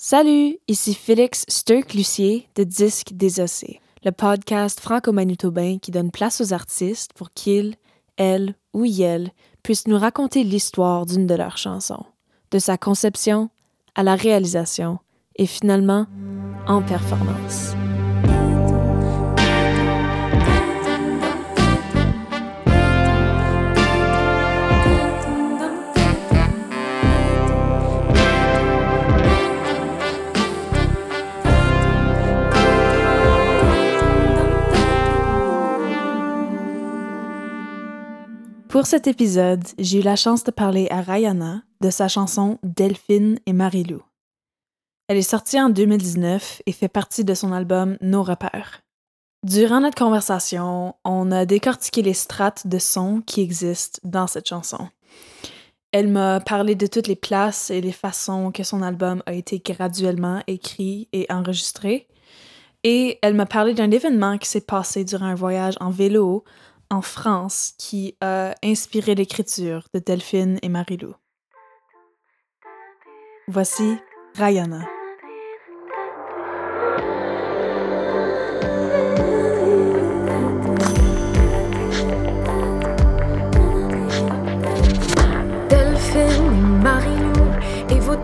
Salut, 0.00 0.58
ici 0.68 0.94
Félix 0.94 1.44
Sturck-Lucier 1.48 2.48
de 2.54 2.62
Disque 2.62 3.14
Désossé, 3.14 3.80
le 4.04 4.12
podcast 4.12 4.78
franco-manitobain 4.78 5.78
qui 5.82 5.90
donne 5.90 6.12
place 6.12 6.40
aux 6.40 6.52
artistes 6.52 7.12
pour 7.14 7.32
qu'ils, 7.32 7.74
elles 8.16 8.54
ou 8.72 8.84
ils 8.84 9.32
puissent 9.64 9.88
nous 9.88 9.98
raconter 9.98 10.44
l'histoire 10.44 11.04
d'une 11.04 11.26
de 11.26 11.34
leurs 11.34 11.58
chansons, 11.58 12.04
de 12.52 12.60
sa 12.60 12.78
conception 12.78 13.50
à 13.96 14.04
la 14.04 14.14
réalisation 14.14 15.00
et 15.34 15.46
finalement 15.46 16.06
en 16.68 16.80
performance. 16.80 17.72
Pour 38.78 38.86
cet 38.86 39.08
épisode, 39.08 39.64
j'ai 39.80 39.98
eu 39.98 40.02
la 40.02 40.14
chance 40.14 40.44
de 40.44 40.52
parler 40.52 40.86
à 40.90 41.00
Rayana 41.00 41.64
de 41.80 41.90
sa 41.90 42.06
chanson 42.06 42.60
Delphine 42.62 43.40
et 43.44 43.52
Marilou. 43.52 44.04
Elle 45.08 45.16
est 45.16 45.22
sortie 45.22 45.60
en 45.60 45.68
2019 45.68 46.62
et 46.64 46.70
fait 46.70 46.86
partie 46.86 47.24
de 47.24 47.34
son 47.34 47.52
album 47.52 47.96
Nos 48.02 48.22
repères. 48.22 48.82
Durant 49.44 49.80
notre 49.80 49.98
conversation, 49.98 50.94
on 51.04 51.32
a 51.32 51.44
décortiqué 51.44 52.02
les 52.02 52.14
strates 52.14 52.68
de 52.68 52.78
sons 52.78 53.20
qui 53.26 53.40
existent 53.40 53.98
dans 54.04 54.28
cette 54.28 54.48
chanson. 54.48 54.88
Elle 55.90 56.06
m'a 56.06 56.38
parlé 56.38 56.76
de 56.76 56.86
toutes 56.86 57.08
les 57.08 57.16
places 57.16 57.70
et 57.70 57.80
les 57.80 57.90
façons 57.90 58.52
que 58.52 58.62
son 58.62 58.82
album 58.82 59.24
a 59.26 59.32
été 59.32 59.58
graduellement 59.58 60.40
écrit 60.46 61.08
et 61.12 61.26
enregistré. 61.30 62.06
Et 62.84 63.18
elle 63.22 63.34
m'a 63.34 63.46
parlé 63.46 63.74
d'un 63.74 63.90
événement 63.90 64.38
qui 64.38 64.48
s'est 64.48 64.60
passé 64.60 65.04
durant 65.04 65.26
un 65.26 65.34
voyage 65.34 65.74
en 65.80 65.90
vélo 65.90 66.44
en 66.90 67.02
France 67.02 67.74
qui 67.78 68.16
a 68.20 68.54
inspiré 68.64 69.14
l'écriture 69.14 69.88
de 69.94 69.98
Delphine 69.98 70.58
et 70.62 70.68
Marilou. 70.68 71.14
Voici 73.46 73.96
Rayana. 74.34 74.86
Delphine 85.68 86.52
et 86.52 86.82
Marilou 86.82 87.50
et 87.90 88.00
vos 88.00 88.16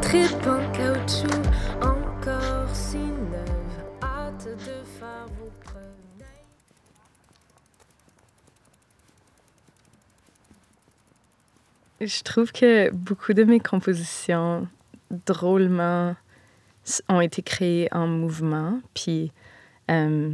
Je 12.06 12.22
trouve 12.22 12.52
que 12.52 12.90
beaucoup 12.90 13.32
de 13.32 13.44
mes 13.44 13.60
compositions, 13.60 14.68
drôlement, 15.26 16.14
ont 17.08 17.20
été 17.20 17.42
créées 17.42 17.88
en 17.92 18.06
mouvement. 18.06 18.80
Puis, 18.94 19.32
euh, 19.90 20.30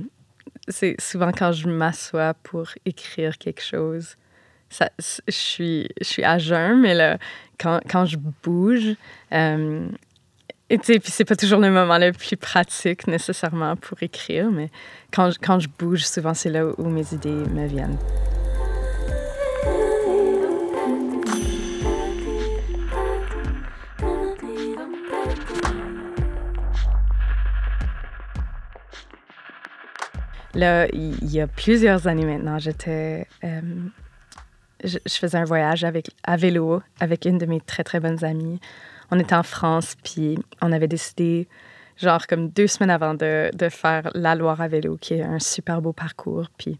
c'est 0.68 1.00
souvent 1.00 1.32
quand 1.32 1.52
je 1.52 1.68
m'assois 1.68 2.34
pour 2.34 2.68
écrire 2.84 3.38
quelque 3.38 3.62
chose, 3.62 4.16
ça, 4.68 4.90
je, 4.98 5.32
suis, 5.32 5.88
je 6.00 6.06
suis 6.06 6.24
à 6.24 6.38
jeun, 6.38 6.80
mais 6.80 6.94
là, 6.94 7.18
quand, 7.58 7.80
quand 7.88 8.06
je 8.06 8.16
bouge, 8.16 8.94
euh, 9.32 9.88
et 10.70 10.78
puis 10.78 11.00
c'est 11.06 11.24
pas 11.24 11.34
toujours 11.34 11.58
le 11.58 11.70
moment 11.70 11.98
le 11.98 12.12
plus 12.12 12.36
pratique 12.36 13.08
nécessairement 13.08 13.74
pour 13.74 14.00
écrire, 14.02 14.50
mais 14.50 14.70
quand, 15.12 15.32
quand 15.42 15.58
je 15.58 15.68
bouge, 15.78 16.04
souvent 16.04 16.34
c'est 16.34 16.50
là 16.50 16.66
où 16.78 16.88
mes 16.88 17.12
idées 17.12 17.30
me 17.30 17.66
viennent. 17.66 17.98
Il 30.60 31.30
y 31.30 31.40
a 31.40 31.46
plusieurs 31.46 32.06
années 32.06 32.24
maintenant, 32.24 32.58
j'étais. 32.58 33.26
euh, 33.44 33.60
je, 34.84 34.98
faisais 35.08 35.38
un 35.38 35.44
voyage 35.44 35.84
avec, 35.84 36.10
à 36.22 36.36
vélo 36.36 36.82
avec 37.00 37.24
une 37.24 37.38
de 37.38 37.46
mes 37.46 37.60
très, 37.60 37.84
très 37.84 38.00
bonnes 38.00 38.24
amies. 38.24 38.60
On 39.10 39.18
était 39.18 39.34
en 39.34 39.42
France, 39.42 39.96
puis 40.02 40.38
on 40.62 40.72
avait 40.72 40.88
décidé, 40.88 41.48
genre, 41.96 42.26
comme 42.26 42.48
deux 42.48 42.66
semaines 42.66 42.90
avant 42.90 43.14
de, 43.14 43.50
faire 43.70 44.10
la 44.14 44.34
Loire 44.34 44.60
à 44.60 44.68
vélo, 44.68 44.96
qui 45.00 45.14
est 45.14 45.22
un 45.22 45.38
super 45.38 45.82
beau 45.82 45.92
parcours. 45.92 46.46
Puis 46.56 46.78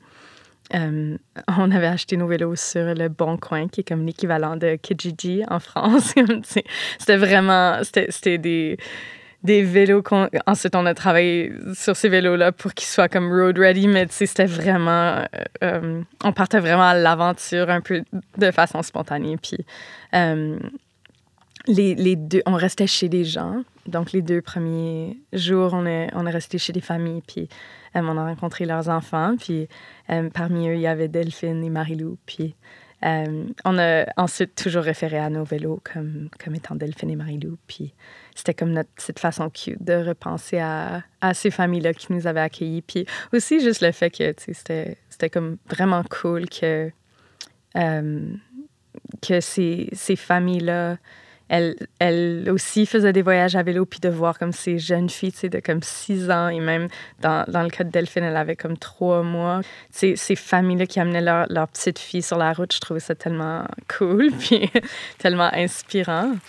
euh, 0.75 1.17
on 1.49 1.71
avait 1.71 1.89
acheté 1.89 2.17
nos 2.17 2.27
vélos 2.27 2.57
sur 2.57 2.95
le 2.95 3.09
Bon 3.09 3.37
Coin, 3.37 3.69
qui 3.69 3.81
est 3.81 3.89
comme 3.89 4.07
l'équivalent 4.07 4.57
de 4.57 4.77
Kijiji 4.77 5.43
en 5.49 5.59
France. 5.59 6.15
C'était 6.99 7.17
vraiment. 7.17 7.81
C'était 7.83 8.39
des 8.39 8.79
des 9.43 9.63
vélos. 9.63 10.03
Ensuite, 10.47 10.75
on 10.75 10.85
a 10.87 10.95
travaillé 10.95 11.53
sur 11.75 11.97
ces 11.97 12.09
vélos-là 12.09 12.53
pour 12.53 12.75
qu'ils 12.75 12.89
soient 12.89 13.09
comme 13.09 13.33
road 13.33 13.59
ready, 13.59 13.89
mais 13.89 14.07
c'était 14.11 14.47
vraiment... 14.47 14.91
euh, 15.17 15.25
euh, 15.65 16.03
on 16.23 16.33
partait 16.33 16.61
vraiment 16.61 16.89
à 16.89 16.95
l'aventure 16.95 17.71
un 17.71 17.81
peu 17.81 18.03
de 18.37 18.51
façon 18.51 18.83
spontanée. 18.83 19.37
Puis 19.39 19.65
euh, 20.15 20.59
les, 21.67 21.95
les 21.95 22.17
deux... 22.17 22.43
On 22.45 22.55
restait 22.55 22.87
chez 22.87 23.09
des 23.09 23.25
gens. 23.25 23.63
Donc, 23.87 24.13
les 24.13 24.23
deux 24.23 24.43
premiers 24.43 25.17
jours, 25.33 25.73
on 25.73 25.87
est, 25.87 26.09
on 26.15 26.27
est 26.27 26.31
resté 26.31 26.59
chez 26.59 26.73
des 26.73 26.83
familles, 26.83 27.23
puis 27.27 27.49
on 27.95 28.17
a 28.19 28.25
rencontré 28.25 28.67
leurs 28.67 28.89
enfants. 28.89 29.37
Puis 29.39 29.69
parmi 30.35 30.69
eux, 30.69 30.75
il 30.75 30.81
y 30.81 30.87
avait 30.87 31.09
Delphine 31.09 31.65
et 31.65 31.71
Marilou. 31.71 32.19
Puis 32.27 32.55
on 33.03 33.79
a 33.79 34.05
ensuite 34.17 34.55
toujours 34.55 34.83
référé 34.83 35.19
à 35.19 35.31
nos 35.31 35.45
vélos 35.45 35.81
comme, 35.83 36.29
comme 36.45 36.55
étant 36.55 36.75
Delphine 36.75 37.11
et 37.11 37.17
Marilou. 37.17 37.57
Puis 37.67 37.95
c'était 38.41 38.55
comme 38.55 38.73
notre 38.73 38.89
petite 38.91 39.19
façon 39.19 39.51
cute 39.51 39.83
de 39.85 39.93
repenser 39.93 40.59
à, 40.59 41.03
à 41.21 41.35
ces 41.35 41.51
familles-là 41.51 41.93
qui 41.93 42.11
nous 42.11 42.27
avaient 42.27 42.41
accueillis. 42.41 42.81
Puis 42.81 43.05
aussi 43.35 43.61
juste 43.61 43.83
le 43.83 43.93
fait 43.93 44.11
que 44.11 44.33
tu 44.33 44.45
sais, 44.45 44.55
c'était, 44.55 44.97
c'était 45.11 45.29
comme 45.29 45.59
vraiment 45.69 46.03
cool 46.05 46.49
que, 46.49 46.91
euh, 47.77 48.33
que 49.21 49.41
ces, 49.41 49.91
ces 49.93 50.17
familles-là, 50.17 50.97
elles, 51.49 51.77
elles 51.99 52.49
aussi 52.51 52.87
faisaient 52.87 53.13
des 53.13 53.21
voyages 53.21 53.57
à 53.57 53.63
vélo, 53.63 53.85
puis 53.85 54.01
de 54.01 54.09
voir 54.09 54.39
comme 54.39 54.53
ces 54.53 54.79
jeunes 54.79 55.11
filles, 55.11 55.33
tu 55.33 55.41
sais, 55.41 55.49
de 55.51 55.61
comme 55.61 55.83
6 55.83 56.31
ans, 56.31 56.49
et 56.49 56.61
même 56.61 56.89
dans, 57.21 57.45
dans 57.47 57.63
le 57.63 57.69
cas 57.69 57.85
de 57.85 57.91
Delphine, 57.91 58.23
elle 58.23 58.37
avait 58.37 58.57
comme 58.57 58.79
3 58.79 59.23
mois. 59.23 59.61
Ces, 59.91 60.17
ces 60.17 60.37
familles-là 60.37 60.87
qui 60.87 60.99
amenaient 60.99 61.21
leur, 61.21 61.45
leur 61.51 61.69
petite 61.69 61.99
fille 61.99 62.23
sur 62.23 62.39
la 62.39 62.55
route, 62.55 62.73
je 62.73 62.81
trouvais 62.81 63.01
ça 63.01 63.15
tellement 63.15 63.67
cool, 63.99 64.31
puis 64.39 64.71
tellement 65.19 65.51
inspirant. 65.53 66.33
Tu 66.33 66.41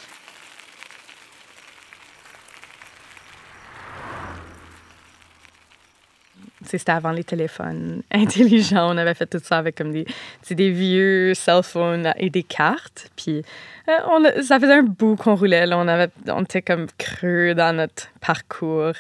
sais, 6.48 6.51
C'était 6.64 6.92
avant 6.92 7.12
les 7.12 7.24
téléphones 7.24 8.04
intelligents. 8.12 8.94
On 8.94 8.98
avait 8.98 9.14
fait 9.14 9.26
tout 9.26 9.40
ça 9.44 9.58
avec 9.58 9.76
comme 9.76 9.92
des, 9.92 10.06
des 10.50 10.72
vieux 10.72 11.34
cell 11.34 11.64
phones 11.64 12.14
et 12.18 12.30
des 12.30 12.44
cartes. 12.44 13.10
Puis 13.16 13.44
euh, 13.90 13.94
on 14.08 14.24
ça 14.42 14.60
faisait 14.60 14.74
un 14.74 14.84
bout 14.84 15.16
qu'on 15.16 15.36
roulait. 15.36 15.66
Là. 15.66 15.78
On, 15.78 15.88
avait, 15.88 16.10
on 16.28 16.44
était 16.44 16.62
comme 16.62 16.88
creux 16.98 17.54
dans 17.56 17.76
notre 17.76 18.08
parcours. 18.20 18.94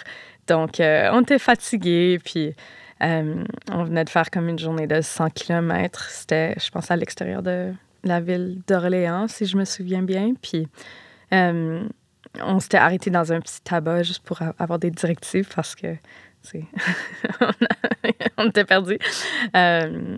Donc, 0.47 0.79
euh, 0.79 1.09
on 1.13 1.21
était 1.21 1.39
fatigués. 1.39 2.19
Puis 2.23 2.53
euh, 3.03 3.43
on 3.71 3.83
venait 3.83 4.05
de 4.05 4.09
faire 4.09 4.29
comme 4.31 4.49
une 4.49 4.59
journée 4.59 4.87
de 4.87 5.01
100 5.01 5.29
km. 5.29 6.09
C'était, 6.09 6.55
je 6.59 6.69
pense, 6.71 6.89
à 6.89 6.95
l'extérieur 6.95 7.43
de 7.43 7.73
la 8.03 8.19
ville 8.19 8.61
d'Orléans, 8.67 9.27
si 9.27 9.45
je 9.45 9.55
me 9.57 9.65
souviens 9.65 10.01
bien. 10.01 10.33
Puis 10.41 10.67
on 12.39 12.59
s'était 12.59 12.77
arrêté 12.77 13.09
dans 13.09 13.33
un 13.33 13.39
petit 13.39 13.61
tabac 13.61 14.03
juste 14.03 14.23
pour 14.23 14.39
avoir 14.57 14.79
des 14.79 14.91
directives 14.91 15.49
parce 15.53 15.75
que 15.75 15.95
on, 18.37 18.47
était 18.47 18.65
perdus. 18.65 18.97
Euh, 19.55 20.17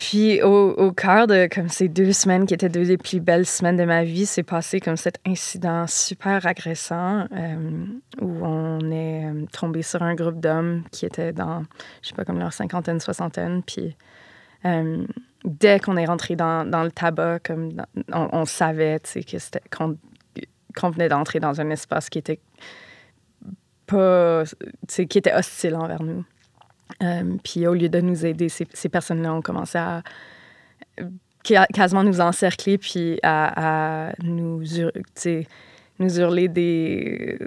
puis 0.00 0.42
au, 0.42 0.92
cœur 0.92 1.26
de 1.26 1.46
comme 1.54 1.68
ces 1.68 1.88
deux 1.88 2.12
semaines 2.12 2.46
qui 2.46 2.54
étaient 2.54 2.70
deux 2.70 2.86
des 2.86 2.96
plus 2.96 3.20
belles 3.20 3.44
semaines 3.44 3.76
de 3.76 3.84
ma 3.84 4.02
vie, 4.02 4.24
c'est 4.24 4.42
passé 4.42 4.80
comme 4.80 4.96
cet 4.96 5.20
incident 5.26 5.86
super 5.86 6.46
agressant 6.46 7.26
euh, 7.36 7.84
où 8.22 8.44
on 8.44 8.90
est 8.90 9.26
euh, 9.26 9.44
tombé 9.52 9.82
sur 9.82 10.02
un 10.02 10.14
groupe 10.14 10.40
d'hommes 10.40 10.84
qui 10.90 11.04
étaient 11.04 11.34
dans, 11.34 11.64
je 12.02 12.08
sais 12.08 12.14
pas, 12.14 12.24
comme 12.24 12.38
leur 12.38 12.54
cinquantaine, 12.54 12.98
soixantaine. 12.98 13.62
Puis 13.62 13.94
euh, 14.64 15.04
dès 15.44 15.78
qu'on 15.80 15.98
est 15.98 16.06
rentré 16.06 16.34
dans, 16.34 16.64
dans 16.68 16.82
le 16.82 16.90
tabac, 16.90 17.40
comme 17.40 17.74
dans- 17.74 17.84
on, 18.10 18.28
on 18.32 18.44
savait, 18.46 19.02
qu'on 19.70 20.90
venait 20.90 21.10
d'entrer 21.10 21.40
dans 21.40 21.60
un 21.60 21.68
espace 21.68 22.08
qui 22.08 22.18
était 22.18 22.40
pas, 23.90 24.44
qui 24.88 25.18
était 25.18 25.34
hostile 25.34 25.76
envers 25.76 26.02
nous. 26.02 26.24
Euh, 27.02 27.36
puis 27.42 27.66
au 27.66 27.74
lieu 27.74 27.88
de 27.88 28.00
nous 28.00 28.26
aider, 28.26 28.48
ces, 28.48 28.88
personnes-là 28.88 29.34
ont 29.34 29.42
commencé 29.42 29.78
à 29.78 30.02
quasiment 31.42 32.04
nous 32.04 32.20
encercler 32.20 32.76
puis 32.78 33.18
à, 33.22 34.12
nous, 34.22 34.62
hurler 35.98 36.48
des, 36.48 37.38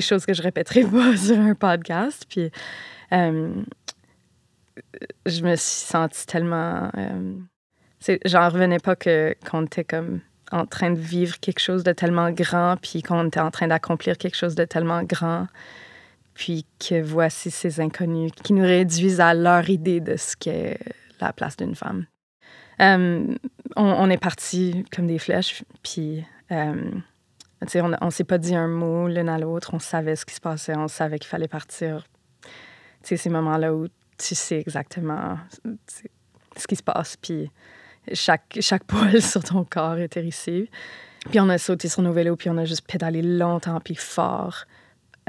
choses 0.00 0.26
que 0.26 0.34
je 0.34 0.42
répéterai 0.42 0.82
pas 0.90 1.16
sur 1.16 1.38
un 1.38 1.54
podcast. 1.54 2.24
Puis 2.28 2.50
euh, 3.12 3.54
je 5.26 5.42
me 5.42 5.56
suis 5.56 5.86
sentie 5.86 6.26
tellement. 6.26 6.90
Euh, 6.96 7.34
J'en 8.26 8.50
revenais 8.50 8.80
pas 8.80 8.96
qu'on 8.96 9.64
était 9.64 9.84
comme 9.84 10.20
en 10.52 10.66
train 10.66 10.90
de 10.90 10.98
vivre 10.98 11.38
quelque 11.40 11.58
chose 11.58 11.84
de 11.84 11.92
tellement 11.92 12.30
grand, 12.30 12.76
puis 12.80 13.02
qu'on 13.02 13.26
était 13.26 13.40
en 13.40 13.50
train 13.50 13.68
d'accomplir 13.68 14.18
quelque 14.18 14.36
chose 14.36 14.54
de 14.54 14.64
tellement 14.64 15.02
grand, 15.02 15.46
puis 16.34 16.66
que 16.78 17.00
voici 17.00 17.50
ces 17.50 17.80
inconnus 17.80 18.32
qui 18.42 18.52
nous 18.52 18.64
réduisent 18.64 19.20
à 19.20 19.34
leur 19.34 19.68
idée 19.70 20.00
de 20.00 20.16
ce 20.16 20.36
qu'est 20.36 20.78
la 21.20 21.32
place 21.32 21.56
d'une 21.56 21.74
femme. 21.74 22.06
Euh, 22.80 23.34
on, 23.76 24.10
est 24.10 24.18
parti 24.18 24.84
comme 24.94 25.06
des 25.06 25.18
flèches, 25.18 25.62
puis 25.82 26.24
euh, 26.50 26.90
on 27.76 27.88
ne 28.06 28.10
s'est 28.10 28.24
pas 28.24 28.38
dit 28.38 28.54
un 28.54 28.68
mot 28.68 29.08
l'un 29.08 29.28
à 29.28 29.38
l'autre, 29.38 29.74
on 29.74 29.78
savait 29.78 30.16
ce 30.16 30.26
qui 30.26 30.34
se 30.34 30.40
passait, 30.40 30.76
on 30.76 30.88
savait 30.88 31.18
qu'il 31.18 31.28
fallait 31.28 31.48
partir. 31.48 32.06
sais, 33.02 33.16
ces 33.16 33.30
moments-là 33.30 33.74
où 33.74 33.86
tu 34.18 34.34
sais 34.34 34.58
exactement 34.58 35.38
ce 36.56 36.66
qui 36.66 36.76
se 36.76 36.82
passe, 36.82 37.16
puis 37.16 37.50
chaque, 38.12 38.58
chaque 38.60 38.84
poil 38.84 39.20
sur 39.22 39.42
ton 39.42 39.64
corps 39.64 39.98
est 39.98 40.16
hérissé. 40.16 40.70
Puis 41.30 41.40
on 41.40 41.48
a 41.48 41.58
sauté 41.58 41.88
sur 41.88 42.02
nos 42.02 42.12
vélos, 42.12 42.36
puis 42.36 42.50
on 42.50 42.58
a 42.58 42.64
juste 42.64 42.86
pédalé 42.86 43.22
longtemps, 43.22 43.80
puis 43.80 43.94
fort, 43.94 44.64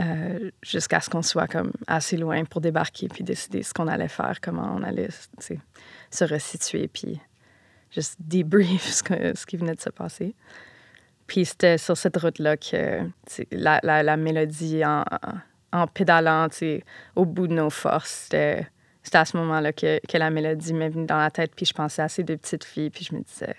euh, 0.01 0.51
jusqu'à 0.61 0.99
ce 0.99 1.09
qu'on 1.09 1.21
soit 1.21 1.47
comme 1.47 1.71
assez 1.87 2.17
loin 2.17 2.43
pour 2.43 2.59
débarquer, 2.59 3.07
puis 3.07 3.23
décider 3.23 3.63
ce 3.63 3.73
qu'on 3.73 3.87
allait 3.87 4.09
faire, 4.09 4.41
comment 4.41 4.75
on 4.75 4.83
allait 4.83 5.07
se 6.11 6.23
resituer, 6.25 6.89
puis 6.89 7.19
juste 7.91 8.17
débrief 8.19 8.83
ce, 8.91 9.03
ce 9.35 9.45
qui 9.45 9.57
venait 9.57 9.75
de 9.75 9.81
se 9.81 9.89
passer. 9.89 10.35
Puis 11.27 11.45
c'était 11.45 11.77
sur 11.77 11.97
cette 11.97 12.17
route-là 12.17 12.57
que 12.57 13.01
la, 13.51 13.79
la, 13.81 14.03
la, 14.03 14.17
mélodie 14.17 14.85
en, 14.85 15.03
en 15.71 15.87
pédalant 15.87 16.47
au 17.15 17.25
bout 17.25 17.47
de 17.47 17.53
nos 17.53 17.69
forces, 17.69 18.27
c'était 18.29 18.67
c'était 19.05 19.19
à 19.19 19.25
ce 19.25 19.37
moment-là 19.37 19.71
que, 19.71 19.99
que, 20.07 20.17
la 20.17 20.31
mélodie 20.31 20.73
m'est 20.73 20.89
venue 20.89 21.05
dans 21.05 21.19
la 21.19 21.29
tête, 21.29 21.53
puis 21.55 21.65
je 21.65 21.73
pensais 21.73 22.01
à 22.01 22.09
ces 22.09 22.23
deux 22.23 22.37
petites 22.37 22.63
filles, 22.63 22.89
puis 22.89 23.05
je 23.05 23.13
me 23.13 23.21
disais, 23.21 23.55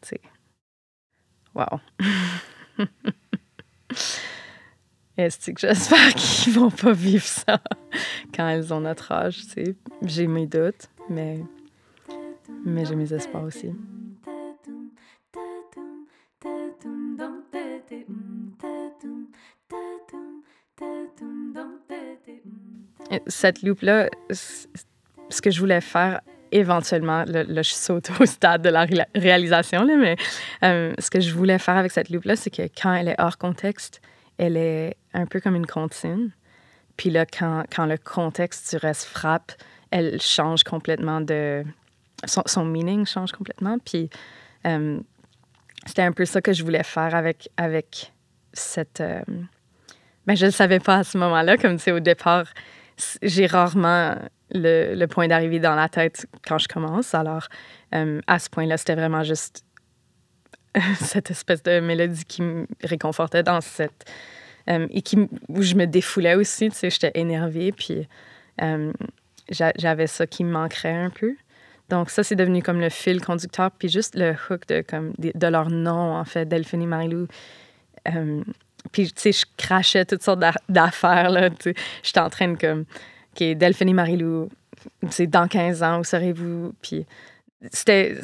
tu 0.00 0.08
sais, 0.08 0.20
wow. 1.54 1.80
Est-ce 5.18 5.50
que 5.50 5.60
j'espère 5.60 6.14
qu'ils 6.16 6.54
vont 6.54 6.70
pas 6.70 6.92
vivre 6.92 7.24
ça 7.24 7.60
quand 8.34 8.48
elles 8.48 8.72
ont 8.72 8.80
notre 8.80 9.12
âge, 9.12 9.42
tu 9.42 9.64
sais? 9.64 9.76
J'ai 10.02 10.26
mes 10.26 10.46
doutes, 10.46 10.88
mais, 11.10 11.44
mais 12.64 12.86
j'ai 12.86 12.96
mes 12.96 13.12
espoirs 13.12 13.44
aussi. 13.44 13.72
Cette 23.26 23.62
loupe-là, 23.62 24.08
ce 24.30 25.42
que 25.42 25.50
je 25.50 25.60
voulais 25.60 25.80
faire 25.80 26.20
éventuellement, 26.50 27.24
là, 27.26 27.62
je 27.62 27.72
saute 27.72 28.10
au 28.20 28.26
stade 28.26 28.62
de 28.62 28.68
la 28.68 28.86
réalisation, 29.14 29.84
là, 29.84 29.96
mais 29.96 30.16
euh, 30.64 30.94
ce 30.98 31.10
que 31.10 31.20
je 31.20 31.32
voulais 31.34 31.58
faire 31.58 31.76
avec 31.76 31.92
cette 31.92 32.10
loupe-là, 32.10 32.36
c'est 32.36 32.50
que 32.50 32.62
quand 32.62 32.94
elle 32.94 33.08
est 33.08 33.20
hors 33.20 33.38
contexte, 33.38 34.00
elle 34.38 34.56
est 34.56 34.96
un 35.14 35.26
peu 35.26 35.40
comme 35.40 35.56
une 35.56 35.66
comptine. 35.66 36.30
Puis 36.96 37.10
là, 37.10 37.26
quand, 37.26 37.64
quand 37.74 37.86
le 37.86 37.96
contexte 37.96 38.70
du 38.70 38.76
reste 38.78 39.04
frappe, 39.04 39.52
elle 39.90 40.20
change 40.20 40.64
complètement 40.64 41.20
de... 41.20 41.64
Son, 42.24 42.64
meaning 42.64 43.06
change 43.06 43.30
complètement. 43.30 43.78
Puis 43.78 44.10
euh, 44.66 44.98
c'était 45.86 46.02
un 46.02 46.12
peu 46.12 46.24
ça 46.24 46.40
que 46.40 46.52
je 46.52 46.64
voulais 46.64 46.82
faire 46.82 47.14
avec, 47.14 47.48
avec 47.56 48.12
cette... 48.52 49.00
Euh, 49.00 49.22
ben, 50.26 50.36
je 50.36 50.44
ne 50.44 50.50
le 50.50 50.52
savais 50.54 50.80
pas 50.80 50.96
à 50.96 51.04
ce 51.04 51.16
moment-là, 51.18 51.56
comme 51.56 51.78
c'est 51.78 51.92
au 51.92 52.00
départ, 52.00 52.46
j'ai 53.22 53.46
rarement 53.46 54.16
le, 54.50 55.06
point 55.06 55.28
d'arrivée 55.28 55.60
dans 55.60 55.74
la 55.74 55.88
tête 55.88 56.26
quand 56.46 56.58
je 56.58 56.68
commence. 56.68 57.14
Alors, 57.14 57.48
euh, 57.94 58.20
à 58.26 58.38
ce 58.38 58.48
point-là, 58.50 58.76
c'était 58.76 58.94
vraiment 58.94 59.22
juste 59.22 59.64
cette 61.00 61.30
espèce 61.30 61.62
de 61.62 61.80
mélodie 61.80 62.24
qui 62.24 62.42
me 62.42 62.66
réconfortait 62.82 63.42
dans 63.42 63.60
cette. 63.60 64.04
Euh, 64.68 64.86
et 64.90 65.00
qui, 65.00 65.16
où 65.48 65.62
je 65.62 65.74
me 65.74 65.86
défoulais 65.86 66.34
aussi, 66.34 66.68
tu 66.68 66.76
sais, 66.76 66.90
j'étais 66.90 67.12
énervée, 67.14 67.72
puis 67.72 68.06
euh, 68.60 68.92
j'avais 69.50 70.06
ça 70.06 70.26
qui 70.26 70.44
me 70.44 70.50
manquerait 70.50 70.92
un 70.92 71.08
peu. 71.08 71.36
Donc, 71.88 72.10
ça, 72.10 72.22
c'est 72.22 72.36
devenu 72.36 72.62
comme 72.62 72.78
le 72.78 72.90
fil 72.90 73.24
conducteur, 73.24 73.70
puis 73.70 73.88
juste 73.88 74.14
le 74.14 74.32
hook 74.50 74.66
de, 74.68 74.82
comme, 74.86 75.14
de, 75.16 75.46
leur 75.46 75.70
nom, 75.70 76.14
en 76.14 76.24
fait, 76.26 76.44
Delphine 76.44 76.82
et 76.82 76.86
Marilou. 76.86 77.28
Puis, 78.92 79.06
tu 79.12 79.20
sais, 79.20 79.32
je 79.32 79.44
crachais 79.56 80.04
toutes 80.04 80.22
sortes 80.22 80.42
d'affaires, 80.68 81.30
là. 81.30 81.50
J'étais 82.02 82.20
en 82.20 82.30
train 82.30 82.48
de, 82.48 82.56
comme, 82.56 82.84
OK, 83.34 83.56
Delphine 83.56 83.88
et 83.88 83.92
Marilou, 83.92 84.48
c'est 85.10 85.26
dans 85.26 85.48
15 85.48 85.82
ans, 85.82 86.00
où 86.00 86.04
serez-vous? 86.04 86.72
Puis, 86.82 87.06
c'était. 87.72 88.16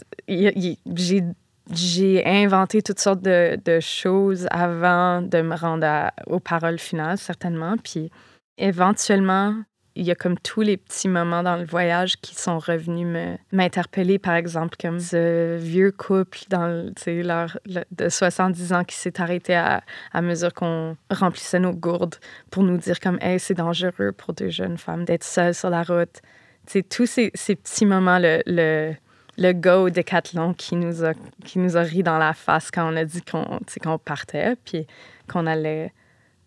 J'ai 1.73 2.27
inventé 2.27 2.83
toutes 2.83 2.99
sortes 2.99 3.23
de, 3.23 3.79
choses 3.81 4.47
avant 4.51 5.23
de 5.23 5.41
me 5.41 5.57
rendre 5.57 6.11
aux 6.27 6.41
paroles 6.41 6.79
finales, 6.79 7.19
certainement. 7.19 7.77
Puis, 7.83 8.11
éventuellement, 8.59 9.57
il 9.97 10.05
y 10.05 10.11
a 10.11 10.15
comme 10.15 10.39
tous 10.39 10.63
les 10.63 10.77
petits 10.77 11.09
moments 11.09 11.43
dans 11.43 11.57
le 11.57 11.65
voyage 11.65 12.17
qui 12.17 12.35
sont 12.35 12.59
revenus 12.59 13.07
m'interpeller, 13.53 14.19
par 14.19 14.35
exemple, 14.35 14.77
comme 14.81 14.99
ce 14.99 15.57
vieux 15.57 15.93
couple 15.93 16.41
dans 16.51 16.91
leur, 17.07 17.59
de 17.93 18.09
70 18.09 18.73
ans 18.73 18.85
qui 18.85 18.97
s'est 18.97 19.21
arrêté 19.21 19.55
à, 19.55 19.83
à 20.13 20.21
mesure 20.21 20.53
qu'on 20.53 20.97
remplissait 21.11 21.61
nos 21.61 21.73
gourdes 21.73 22.17
pour 22.51 22.65
nous 22.65 22.77
dire 22.77 22.99
comme 22.99 23.19
hey, 23.21 23.39
c'est 23.39 23.55
dangereux 23.55 24.13
pour 24.13 24.35
deux 24.35 24.49
jeunes 24.51 24.79
femmes 24.79 25.05
d'être 25.05 25.25
seules 25.25 25.55
sur 25.55 25.71
la 25.71 25.85
route. 25.85 26.21
C'est 26.67 26.89
tous 26.89 27.07
ces, 27.07 27.31
ces, 27.35 27.55
petits 27.55 27.87
moments, 27.87 28.19
le, 28.19 28.43
le, 28.47 28.95
le 29.39 29.53
go 29.53 29.91
décathlon 29.91 30.55
qui 30.55 30.75
nous, 30.75 31.05
a, 31.05 31.13
qui 31.45 31.59
nous 31.61 31.77
a 31.77 31.83
ri 31.83 32.03
dans 32.03 32.19
la 32.19 32.33
face 32.33 32.71
quand 32.71 32.93
on 32.93 32.97
a 32.97 33.05
dit 33.05 33.23
qu'on 33.23 33.61
qu'on 33.83 33.99
partait, 33.99 34.57
puis 34.65 34.87
qu'on 35.29 35.47
allait 35.47 35.93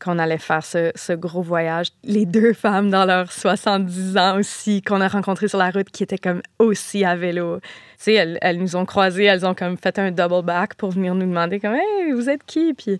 qu'on 0.03 0.19
allait 0.19 0.37
faire 0.37 0.63
ce, 0.63 1.13
gros 1.13 1.41
voyage. 1.41 1.87
Les 2.03 2.25
deux 2.25 2.53
femmes 2.53 2.89
dans 2.89 3.05
leurs 3.05 3.31
70 3.31 4.17
ans 4.17 4.37
aussi, 4.37 4.81
qu'on 4.81 5.01
a 5.01 5.07
rencontrées 5.07 5.47
sur 5.47 5.57
la 5.57 5.69
route, 5.69 5.89
qui 5.89 6.03
étaient 6.03 6.17
comme 6.17 6.41
aussi 6.59 7.03
à 7.03 7.15
vélo. 7.15 7.59
Tu 7.59 7.67
sais, 7.97 8.37
elles, 8.41 8.57
nous 8.57 8.75
ont 8.75 8.85
croisées, 8.85 9.25
elles 9.25 9.45
ont 9.45 9.55
comme 9.55 9.77
fait 9.77 9.97
un 9.99 10.11
double 10.11 10.45
back 10.45 10.75
pour 10.75 10.91
venir 10.91 11.15
nous 11.15 11.25
demander 11.25 11.59
comme 11.59 11.73
«Hey, 11.75 12.11
vous 12.11 12.29
êtes 12.29 12.43
qui?» 12.45 12.73
Puis 12.77 12.99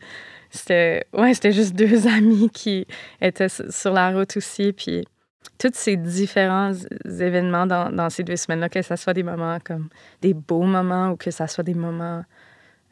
c'était... 0.50 1.06
Ouais, 1.14 1.34
c'était 1.34 1.52
juste 1.52 1.76
deux 1.76 2.08
amis 2.08 2.50
qui 2.52 2.88
étaient 3.22 3.50
sur 3.50 3.94
la 3.94 4.12
route 4.12 4.36
aussi. 4.38 4.74
Puis 4.74 5.06
tous 5.60 5.72
ces 5.74 5.98
différents 5.98 6.74
événements 7.06 7.66
dans, 7.66 7.92
dans 7.92 8.10
ces 8.10 8.24
deux 8.24 8.36
semaines-là, 8.36 8.70
que 8.70 8.82
ce 8.82 8.96
soit 8.96 9.14
des 9.14 9.24
moments 9.24 9.58
comme 9.64 9.90
des 10.22 10.34
beaux 10.34 10.64
moments 10.64 11.12
ou 11.12 11.16
que 11.16 11.32
ce 11.32 11.48
soit 11.48 11.64
des 11.64 11.74
moments 11.74 12.24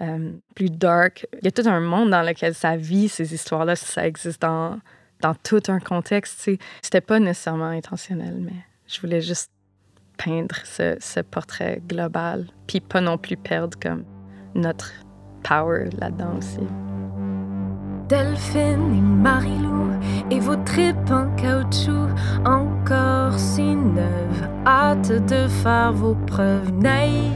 euh, 0.02 0.32
plus 0.56 0.70
dark. 0.70 1.28
Il 1.42 1.46
y 1.46 1.48
a 1.48 1.52
tout 1.52 1.68
un 1.68 1.80
monde 1.80 2.10
dans 2.10 2.22
lequel 2.22 2.54
ça 2.54 2.76
vit, 2.76 3.10
ces 3.10 3.34
histoires-là, 3.34 3.76
ça 3.76 4.08
existe 4.08 4.42
dans, 4.42 4.80
dans 5.22 5.36
tout 5.36 5.62
un 5.68 5.80
contexte. 5.80 6.50
C'était 6.82 7.02
pas 7.02 7.20
nécessairement 7.20 7.70
intentionnel, 7.70 8.38
mais 8.40 8.66
je 8.88 9.00
voulais 9.02 9.22
juste 9.22 9.52
peindre 10.18 10.56
ce, 10.64 10.96
ce 11.00 11.20
portrait 11.20 11.82
global, 11.88 12.48
puis 12.68 12.80
pas 12.80 13.02
non 13.02 13.18
plus 13.18 13.38
perdre 13.38 13.78
comme 13.80 14.06
notre 14.54 14.92
power 15.44 15.90
là-dedans 16.00 16.38
aussi. 16.38 16.66
Delphine 18.08 18.96
et 18.96 19.02
Marilou 19.02 19.92
et 20.30 20.40
vos 20.40 20.56
tripes 20.58 21.10
en 21.10 21.28
caoutchouc 21.36 22.10
encore 22.46 23.38
si 23.38 23.76
neuves. 23.76 24.50
Hâte 24.66 25.12
de 25.26 25.48
faire 25.48 25.92
vos 25.92 26.16
preuves 26.28 26.72
naïves, 26.72 27.32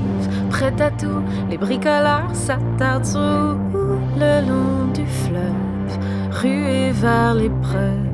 prêtes 0.50 0.82
à 0.82 0.92
tout. 0.92 1.24
Les 1.50 1.58
bricoleurs 1.58 2.36
s'attardent 2.36 3.06
sur 3.06 3.20
le 4.18 4.48
long 4.48 4.92
du 4.92 5.06
fleuve, 5.06 6.32
ruée 6.32 6.92
vers 6.92 7.36
l'épreuve. 7.36 8.06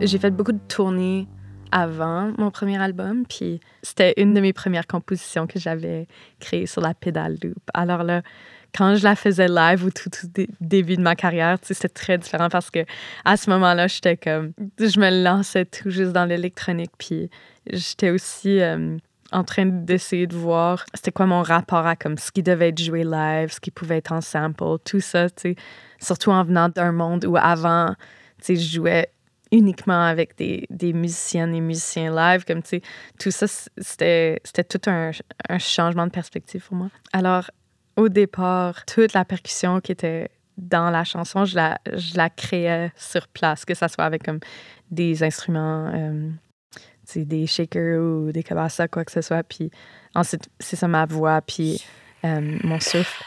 J'ai 0.00 0.18
fait 0.18 0.30
beaucoup 0.30 0.52
de 0.52 0.60
tournées 0.68 1.26
avant 1.72 2.32
mon 2.38 2.50
premier 2.50 2.80
album, 2.80 3.24
puis 3.28 3.60
c'était 3.82 4.14
une 4.16 4.34
de 4.34 4.40
mes 4.40 4.52
premières 4.52 4.86
compositions 4.86 5.46
que 5.46 5.58
j'avais 5.58 6.06
créées 6.40 6.66
sur 6.66 6.80
la 6.80 6.94
pédale 6.94 7.36
loop. 7.42 7.62
Alors 7.74 8.02
là, 8.02 8.22
quand 8.76 8.94
je 8.96 9.04
la 9.04 9.16
faisais 9.16 9.48
live 9.48 9.84
au 9.84 9.90
tout, 9.90 10.10
début 10.60 10.96
de 10.96 11.02
ma 11.02 11.16
carrière, 11.16 11.58
c'était 11.62 11.88
très 11.88 12.18
différent 12.18 12.48
parce 12.48 12.70
que 12.70 12.80
à 13.24 13.36
ce 13.36 13.50
moment-là, 13.50 13.88
j'étais 13.88 14.16
comme, 14.16 14.52
je 14.78 15.00
me 15.00 15.22
lançais 15.22 15.64
tout 15.64 15.90
juste 15.90 16.12
dans 16.12 16.24
l'électronique, 16.24 16.92
puis 16.98 17.30
j'étais 17.70 18.10
aussi 18.10 18.60
euh, 18.60 18.96
en 19.32 19.44
train 19.44 19.66
d'essayer 19.66 20.26
de 20.26 20.36
voir 20.36 20.84
c'était 20.94 21.12
quoi 21.12 21.26
mon 21.26 21.42
rapport 21.42 21.86
à 21.86 21.96
comme 21.96 22.18
ce 22.18 22.30
qui 22.30 22.42
devait 22.42 22.68
être 22.68 22.82
joué 22.82 23.04
live, 23.04 23.52
ce 23.52 23.60
qui 23.60 23.70
pouvait 23.70 23.98
être 23.98 24.12
en 24.12 24.20
sample, 24.20 24.78
tout 24.84 25.00
ça, 25.00 25.30
tu 25.30 25.42
sais, 25.42 25.56
surtout 26.00 26.30
en 26.30 26.44
venant 26.44 26.68
d'un 26.68 26.92
monde 26.92 27.24
où 27.24 27.36
avant, 27.36 27.94
tu 28.38 28.44
sais, 28.44 28.56
je 28.56 28.74
jouais 28.74 29.10
uniquement 29.52 30.04
avec 30.04 30.36
des, 30.36 30.66
des, 30.70 30.92
musiciennes 30.92 31.54
et 31.54 31.60
musiciens 31.60 32.14
live, 32.14 32.44
comme 32.44 32.62
tu 32.62 32.68
sais, 32.68 32.82
tout 33.18 33.30
ça, 33.30 33.46
c'était 33.78 34.40
tout 34.68 34.80
un, 34.88 35.10
un 35.48 35.58
changement 35.58 36.06
de 36.06 36.12
perspective 36.12 36.64
pour 36.64 36.76
moi. 36.76 36.88
Alors, 37.12 37.50
au 37.96 38.08
départ, 38.08 38.84
toute 38.86 39.12
la 39.12 39.24
percussion 39.24 39.80
qui 39.80 39.92
était 39.92 40.30
dans 40.56 40.90
la 40.90 41.04
chanson, 41.04 41.44
je 41.44 41.56
la, 41.56 41.78
je 41.92 42.16
la 42.16 42.30
créais 42.30 42.92
sur 42.96 43.26
place, 43.28 43.64
que 43.64 43.74
ce 43.74 43.88
soit 43.88 44.04
avec 44.04 44.22
comme 44.22 44.40
des 44.90 45.22
instruments, 45.22 45.90
euh, 45.94 46.30
des 47.16 47.46
shakers 47.46 48.00
ou 48.00 48.32
des 48.32 48.42
cabasses, 48.42 48.80
quoi 48.90 49.04
que 49.04 49.12
ce 49.12 49.20
soit. 49.20 49.42
Puis 49.42 49.70
ensuite, 50.14 50.48
c'est 50.58 50.76
ça 50.76 50.88
ma 50.88 51.06
voix, 51.06 51.40
puis 51.40 51.82
euh, 52.24 52.58
mon 52.62 52.80
souffle. 52.80 53.24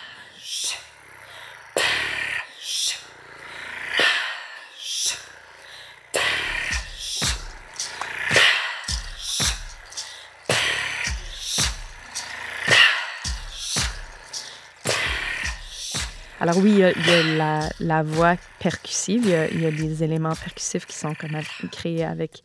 Alors 16.43 16.57
oui, 16.57 16.71
il 16.71 16.79
y 16.79 16.83
a, 16.83 17.23
la, 17.37 17.69
la, 17.79 18.03
voix 18.03 18.35
percussive, 18.59 19.21
il 19.23 19.29
y, 19.29 19.33
a, 19.33 19.47
il 19.47 19.61
y, 19.61 19.65
a, 19.65 19.71
des 19.71 20.03
éléments 20.03 20.35
percussifs 20.35 20.85
qui 20.85 20.97
sont 20.97 21.13
comme 21.13 21.39
créés 21.71 22.03
avec, 22.03 22.43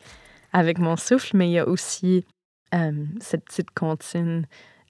avec 0.53 0.79
mon 0.79 0.95
souffle, 0.95 1.35
mais 1.35 1.49
il 1.49 1.53
y 1.53 1.59
a 1.59 1.67
aussi 1.67 2.25
euh, 2.73 3.05
cette 3.19 3.45
petite 3.45 3.71
comptine, 3.71 4.45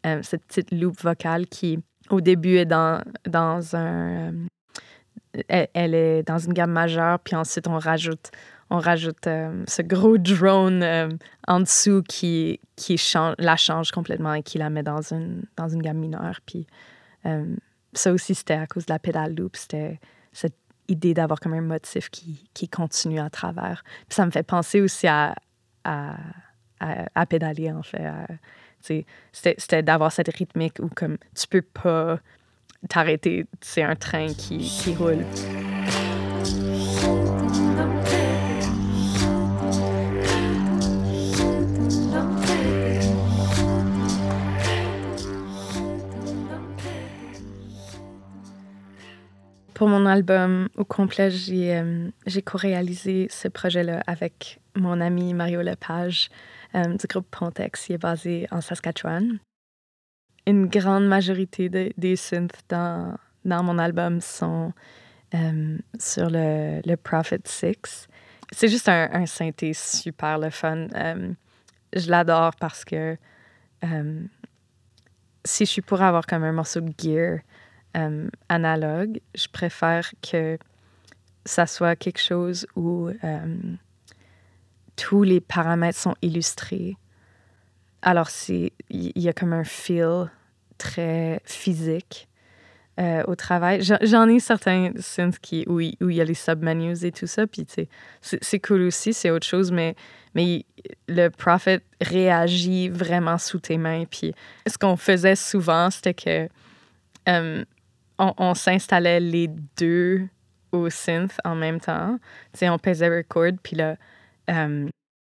euh, 0.05 0.19
cette 0.23 0.45
petite 0.45 0.71
loupe 0.71 0.99
vocale 1.01 1.47
qui, 1.47 1.79
au 2.09 2.21
début, 2.21 2.57
est 2.57 2.65
dans, 2.65 3.01
dans 3.25 3.75
un... 3.75 4.33
Euh, 4.33 4.45
elle, 5.47 5.93
est 5.93 6.23
dans 6.23 6.39
une 6.39 6.53
gamme 6.53 6.71
majeure, 6.71 7.19
puis 7.19 7.35
ensuite, 7.35 7.67
on 7.67 7.77
rajoute, 7.77 8.31
on 8.71 8.79
rajoute 8.79 9.25
ce 9.25 9.81
gros 9.83 10.17
drone 10.17 10.83
en 11.47 11.59
dessous 11.59 12.01
qui, 12.01 12.59
qui 12.75 12.97
change, 12.97 13.35
la 13.37 13.55
change 13.55 13.91
complètement 13.91 14.33
et 14.33 14.41
qui 14.41 14.57
la 14.57 14.71
met 14.71 14.81
dans 14.81 15.01
une, 15.13 15.43
dans 15.55 15.69
une 15.69 15.83
gamme 15.83 15.99
mineure. 15.99 16.39
Puis 16.47 16.65
ça 17.93 18.11
aussi, 18.11 18.33
c'était 18.33 18.55
à 18.55 18.65
cause 18.65 18.87
de 18.87 18.93
la 18.93 18.97
pédale 18.97 19.35
loop. 19.35 19.55
C'était 19.55 19.99
cette 20.33 20.57
idée 20.87 21.13
d'avoir 21.13 21.39
comme 21.39 21.53
un 21.53 21.61
motif 21.61 22.09
qui, 22.09 22.49
qui 22.55 22.67
continue 22.67 23.19
à 23.19 23.29
travers. 23.29 23.83
Puis 24.07 24.15
ça 24.15 24.25
me 24.25 24.31
fait 24.31 24.43
penser 24.43 24.81
aussi 24.81 25.07
à, 25.07 25.35
à, 25.83 26.15
à, 26.79 27.25
pédaler, 27.25 27.71
en 27.71 27.83
fait. 27.83 28.07
C'était 29.33 29.83
d'avoir 29.83 30.11
cette 30.11 30.33
rythmique 30.35 30.77
où 30.79 30.87
comme 30.87 31.17
tu 31.35 31.47
peux 31.47 31.61
pas 31.61 32.19
t'arrêter. 32.87 33.45
C'est 33.61 33.83
un 33.83 33.95
train 33.95 34.27
qui, 34.27 34.57
qui 34.59 34.93
roule. 34.95 35.25
Pour 49.79 49.87
mon 49.87 50.05
album 50.05 50.67
au 50.75 50.83
complet, 50.83 51.31
j'ai 51.31 51.77
euh, 51.77 52.09
co-réalisé 52.45 53.27
ce 53.29 53.47
projet-là 53.47 54.03
avec 54.07 54.59
mon 54.75 54.99
ami 54.99 55.33
Mario 55.33 55.61
Lepage 55.61 56.27
euh, 56.75 56.97
du 56.97 57.07
groupe 57.07 57.27
Pontex, 57.31 57.85
qui 57.85 57.93
est 57.93 57.97
basé 57.97 58.45
en 58.51 58.59
Saskatchewan. 58.59 59.39
Une 60.45 60.65
grande 60.65 61.07
majorité 61.07 61.69
des 61.69 62.15
synths 62.17 62.61
dans, 62.67 63.15
dans 63.45 63.63
mon 63.63 63.77
album 63.79 64.19
sont 64.19 64.73
euh, 65.33 65.77
sur 65.97 66.29
le, 66.29 66.81
le, 66.83 66.97
Prophet 66.97 67.39
6. 67.45 68.09
C'est 68.51 68.67
juste 68.67 68.89
un, 68.89 69.07
un, 69.13 69.25
synthé 69.27 69.71
super 69.73 70.39
le 70.39 70.49
fun. 70.49 70.87
je 71.95 72.09
l'adore 72.11 72.53
parce 72.57 72.83
que 72.83 73.15
si 75.45 75.65
je 75.65 75.71
suis 75.71 75.81
pour 75.81 76.01
avoir 76.01 76.27
comme 76.27 76.43
un 76.43 76.51
morceau 76.51 76.81
de 76.81 76.91
gear, 77.01 77.39
euh, 77.97 78.29
analogue. 78.49 79.19
Je 79.35 79.47
préfère 79.47 80.11
que 80.21 80.57
ça 81.45 81.65
soit 81.65 81.95
quelque 81.95 82.19
chose 82.19 82.67
où 82.75 83.09
euh, 83.23 83.55
tous 84.95 85.23
les 85.23 85.39
paramètres 85.39 85.97
sont 85.97 86.15
illustrés. 86.21 86.97
Alors, 88.01 88.29
il 88.49 88.71
y 88.89 89.27
a 89.27 89.33
comme 89.33 89.53
un 89.53 89.63
feel 89.63 90.29
très 90.77 91.41
physique 91.45 92.27
euh, 92.99 93.23
au 93.27 93.35
travail. 93.35 93.81
J'en 93.81 94.27
ai 94.27 94.39
certains 94.39 94.91
synths 94.99 95.39
qui, 95.39 95.65
où 95.67 95.79
il 95.79 95.95
y 96.01 96.21
a 96.21 96.25
les 96.25 96.33
submenus 96.33 97.03
et 97.03 97.11
tout 97.11 97.27
ça, 97.27 97.47
puis 97.47 97.65
c'est 98.21 98.59
cool 98.59 98.81
aussi, 98.81 99.13
c'est 99.13 99.29
autre 99.29 99.47
chose, 99.47 99.71
mais, 99.71 99.95
mais 100.35 100.65
le 101.07 101.29
Prophet 101.29 101.81
réagit 102.01 102.89
vraiment 102.89 103.37
sous 103.37 103.59
tes 103.59 103.77
mains. 103.77 104.03
Puis 104.09 104.33
ce 104.67 104.77
qu'on 104.77 104.97
faisait 104.97 105.35
souvent, 105.35 105.89
c'était 105.89 106.13
que 106.13 106.49
on, 108.19 108.53
s'installait 108.53 109.19
les 109.19 109.49
deux 109.77 110.27
au 110.71 110.89
synth 110.89 111.37
en 111.45 111.55
même 111.55 111.79
temps. 111.79 112.19
sais, 112.53 112.69
on 112.69 112.77
pesait 112.77 113.09
record, 113.09 113.53
puis 113.63 113.75
là, 113.75 113.95
euh, 114.49 114.87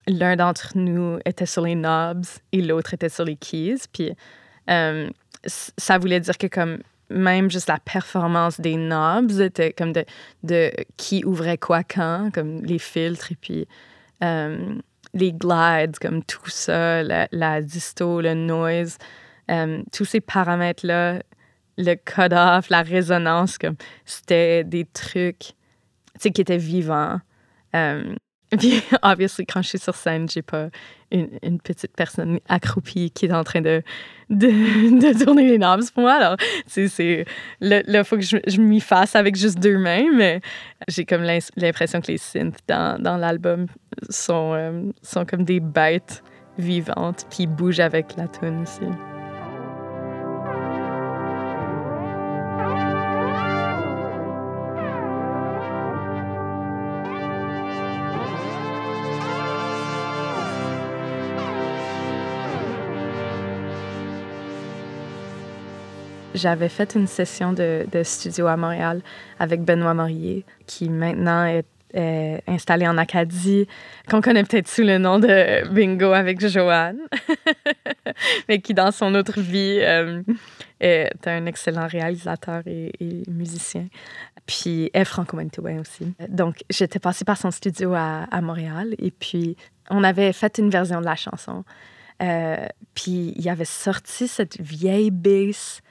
l'un 0.07 0.37
d'entre 0.37 0.73
nous 0.77 1.19
était 1.25 1.47
sur 1.47 1.63
les 1.63 1.75
knobs 1.75 2.27
et 2.51 2.61
l'autre 2.61 2.95
était 2.95 3.09
sur 3.09 3.25
les 3.25 3.37
keys. 3.37 3.79
Puis 3.93 4.13
euh, 4.69 5.09
ça 5.47 5.99
voulait 5.99 6.21
dire 6.21 6.37
que 6.37 6.49
comme 6.49 6.79
même 7.09 7.51
juste 7.51 7.69
la 7.69 7.79
performance 7.79 8.61
des 8.61 8.77
knobs 8.77 9.41
était 9.41 9.73
comme 9.73 9.93
de, 9.93 10.05
de 10.43 10.73
qui 10.97 11.25
ouvrait 11.25 11.59
quoi 11.59 11.85
quand, 11.85 12.31
comme 12.33 12.63
les 12.65 12.79
filtres 12.79 13.33
et 13.33 13.37
puis 13.41 13.69
euh, 14.25 14.75
les 15.15 15.33
glides, 15.33 15.99
comme 16.01 16.25
tout 16.25 16.49
ça, 16.49 17.03
la, 17.03 17.29
la 17.33 17.61
disto, 17.61 18.21
le 18.21 18.35
noise, 18.35 18.99
tous 19.93 20.07
ces 20.07 20.23
paramètres-là 20.23 21.21
le 21.79 21.95
cut-off, 21.95 22.69
la 22.69 22.83
résonance, 22.83 23.59
comme 23.59 23.77
c'était 24.05 24.65
des 24.65 24.85
trucs 24.85 25.55
qui 26.21 26.41
étaient 26.41 26.59
vivants. 26.59 27.21
Um, 27.73 28.17
puis, 28.59 28.83
obviously, 29.03 29.47
quand 29.47 29.63
je 29.63 29.69
suis 29.69 29.79
sur 29.79 29.95
scène, 29.95 30.29
j'ai 30.29 30.43
pas 30.43 30.69
une, 31.11 31.31
une, 31.43 31.59
petite 31.59 31.97
personne 31.97 32.39
accroupie 32.51 33.11
qui 33.11 33.25
est 33.25 33.33
en 33.33 33.45
train 33.45 33.63
de, 33.63 33.83
de, 34.29 34.47
de 35.01 35.25
tourner 35.25 35.49
les 35.49 35.57
knobs 35.57 35.91
pour 35.95 36.03
moi. 36.03 36.13
Alors, 36.13 36.37
c'est 36.67 37.25
là, 37.61 38.05
faut 38.05 38.17
que 38.17 38.23
je, 38.23 38.37
je 38.47 38.61
m'y 38.61 38.81
fasse 38.81 39.17
avec 39.17 39.37
juste 39.37 39.59
deux 39.59 39.79
mains, 39.79 40.05
mais 40.15 40.43
j'ai 40.87 41.07
comme 41.07 41.23
l'impression 41.57 42.03
que 42.03 42.09
les 42.09 42.19
synths 42.19 42.59
dans, 42.69 43.01
dans 43.01 43.17
l'album 43.17 43.69
sont, 44.11 44.53
euh, 44.53 44.91
sont 45.03 45.25
comme 45.25 45.45
des 45.45 45.61
bêtes 45.61 46.23
vivantes 46.59 47.25
qui 47.31 47.47
bougent 47.47 47.81
avec 47.81 48.17
la 48.19 48.29
tune 48.29 48.63
aussi. 48.63 48.85
J'avais 66.35 66.69
fait 66.69 66.95
une 66.95 67.07
session 67.07 67.53
de, 67.53 67.87
studio 68.03 68.47
à 68.47 68.57
Montréal 68.57 69.01
avec 69.39 69.63
Benoît 69.63 69.95
Morier, 69.95 70.45
qui 70.67 70.89
maintenant 70.89 71.45
est, 71.45 71.65
installé 72.47 72.89
en 72.89 72.97
Acadie, 72.97 73.69
qu'on 74.09 74.23
connaît 74.23 74.45
peut-être 74.45 74.67
sous 74.67 74.81
le 74.81 74.97
nom 74.97 75.19
de 75.19 75.69
Bingo 75.69 76.13
avec 76.13 76.41
Joanne, 76.47 77.01
mais 78.49 78.61
qui, 78.61 78.73
dans 78.73 78.91
son 78.93 79.15
autre 79.15 79.41
vie, 79.41 79.79
euh, 79.83 80.23
est 80.81 81.11
un 81.27 81.45
excellent 81.45 81.87
réalisateur 81.87 82.63
et, 82.65 82.93
musicien. 83.29 83.89
Puis 84.47 84.91
est 84.95 85.05
franco-manitobain 85.05 85.81
aussi. 85.81 86.15
Donc, 86.31 86.63
j'étais 86.71 86.99
passée 86.99 87.27
par 87.27 87.37
son 87.37 87.51
studio 87.51 87.93
à, 87.93 88.25
à, 88.31 88.41
Montréal 88.41 88.95
et 88.99 89.11
puis 89.11 89.59
on 89.91 90.03
avait 90.03 90.33
fait 90.33 90.57
une 90.57 90.71
version 90.71 91.01
de 91.01 91.05
la 91.05 91.15
chanson. 91.15 91.63
Euh, 92.23 92.67
puis 92.95 93.35
il 93.37 93.49
avait 93.49 93.65
sorti 93.65 94.29
cette 94.29 94.61
vieille 94.61 95.11
bass 95.11 95.83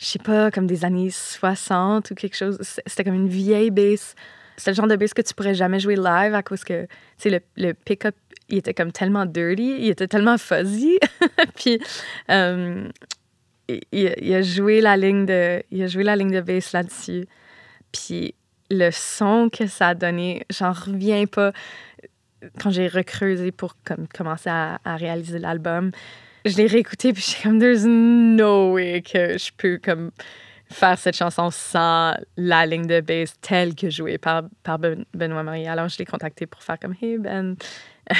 je 0.00 0.06
sais 0.06 0.18
pas, 0.18 0.50
comme 0.50 0.66
des 0.66 0.84
années 0.86 1.10
60 1.10 2.10
ou 2.10 2.14
quelque 2.14 2.34
chose. 2.34 2.58
C'était 2.86 3.04
comme 3.04 3.14
une 3.14 3.28
vieille 3.28 3.70
bass. 3.70 4.14
C'était 4.56 4.70
le 4.70 4.76
genre 4.76 4.86
de 4.86 4.96
bass 4.96 5.12
que 5.12 5.20
tu 5.20 5.34
pourrais 5.34 5.54
jamais 5.54 5.78
jouer 5.78 5.94
live 5.94 6.34
à 6.34 6.42
cause 6.42 6.64
que, 6.64 6.84
tu 6.84 6.88
sais, 7.18 7.30
le, 7.30 7.40
le 7.56 7.74
pick-up, 7.74 8.14
il 8.48 8.58
était 8.58 8.72
comme 8.72 8.92
tellement 8.92 9.26
dirty, 9.26 9.76
il 9.78 9.90
était 9.90 10.08
tellement 10.08 10.38
fuzzy. 10.38 10.98
Puis, 11.54 11.80
euh, 12.30 12.88
il, 13.92 14.34
a 14.34 14.42
joué 14.42 14.80
la 14.80 14.96
ligne 14.96 15.26
de, 15.26 15.62
il 15.70 15.82
a 15.82 15.86
joué 15.86 16.02
la 16.02 16.16
ligne 16.16 16.32
de 16.32 16.40
bass 16.40 16.72
là-dessus. 16.72 17.26
Puis, 17.92 18.34
le 18.70 18.90
son 18.90 19.50
que 19.50 19.66
ça 19.66 19.88
a 19.88 19.94
donné, 19.94 20.46
j'en 20.48 20.72
reviens 20.72 21.26
pas. 21.26 21.52
Quand 22.58 22.70
j'ai 22.70 22.88
recreusé 22.88 23.52
pour 23.52 23.76
comme, 23.84 24.08
commencer 24.08 24.48
à, 24.48 24.80
à 24.82 24.96
réaliser 24.96 25.38
l'album, 25.38 25.90
je 26.44 26.56
l'ai 26.56 26.66
réécouté 26.66 27.12
puis 27.12 27.22
suis 27.22 27.42
comme 27.42 27.58
there's 27.58 27.84
no 27.84 28.72
way 28.72 29.02
que 29.02 29.38
je 29.38 29.50
peux 29.56 29.78
comme 29.82 30.10
faire 30.70 30.98
cette 30.98 31.16
chanson 31.16 31.50
sans 31.50 32.14
la 32.36 32.66
ligne 32.66 32.86
de 32.86 33.00
bass 33.00 33.34
telle 33.40 33.74
que 33.74 33.90
jouée 33.90 34.18
par, 34.18 34.44
par 34.62 34.78
ben, 34.78 35.04
Benoît 35.14 35.42
Marie. 35.42 35.66
Alors 35.66 35.88
je 35.88 35.98
l'ai 35.98 36.06
contacté 36.06 36.46
pour 36.46 36.62
faire 36.62 36.78
comme 36.78 36.94
Hey 37.00 37.18
Ben, 37.18 37.56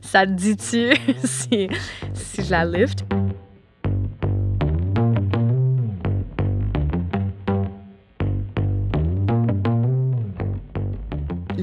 ça 0.00 0.26
te 0.26 0.32
dit-tu 0.32 0.92
si, 1.24 1.68
si 2.14 2.44
je 2.44 2.50
la 2.50 2.64
lift? 2.64 3.04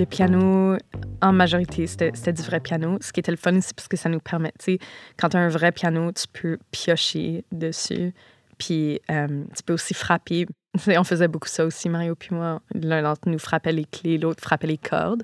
Le 0.01 0.08
piano, 0.08 0.77
en 1.22 1.31
majorité, 1.31 1.86
c'était 1.86 2.34
du 2.34 2.41
vrai 2.41 2.60
piano. 2.60 2.98
Ce 3.01 3.13
qui 3.13 3.20
était 3.20 3.29
le 3.29 3.38
fun 3.38 3.55
aussi, 3.55 3.72
parce 3.75 3.88
que 3.88 3.96
ça 3.96 4.10
nous 4.10 4.20
permet, 4.20 4.51
tu 4.58 4.74
sais, 4.74 4.79
quand 5.15 5.29
tu 5.29 5.38
as 5.38 5.41
un 5.41 5.48
vrai 5.48 5.72
piano, 5.72 6.12
tu 6.12 6.25
peux 6.34 6.58
piocher 6.72 7.46
dessus. 7.51 8.12
Puis 8.58 9.00
euh, 9.12 9.43
tu 9.55 9.62
peux 9.63 9.74
aussi 9.74 9.93
frapper. 9.93 10.48
On 10.88 11.03
faisait 11.03 11.27
beaucoup 11.27 11.48
ça 11.48 11.63
aussi, 11.65 11.88
Mario 11.88 12.15
puis 12.15 12.29
moi. 12.34 12.63
L'un 12.74 13.03
d'entre 13.03 13.29
nous 13.29 13.38
frappait 13.38 13.74
les 13.74 13.86
clés, 13.86 14.17
l'autre 14.17 14.41
frappait 14.41 14.65
les 14.65 14.79
cordes. 14.79 15.22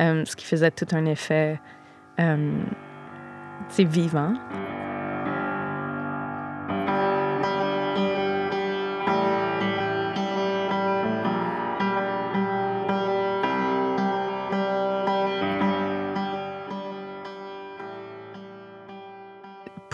Euh, 0.00 0.24
ce 0.24 0.36
qui 0.36 0.44
faisait 0.44 0.70
tout 0.70 0.86
un 0.92 1.06
effet, 1.06 1.58
euh, 2.20 2.62
c'est 3.70 3.82
vivant. 3.82 4.34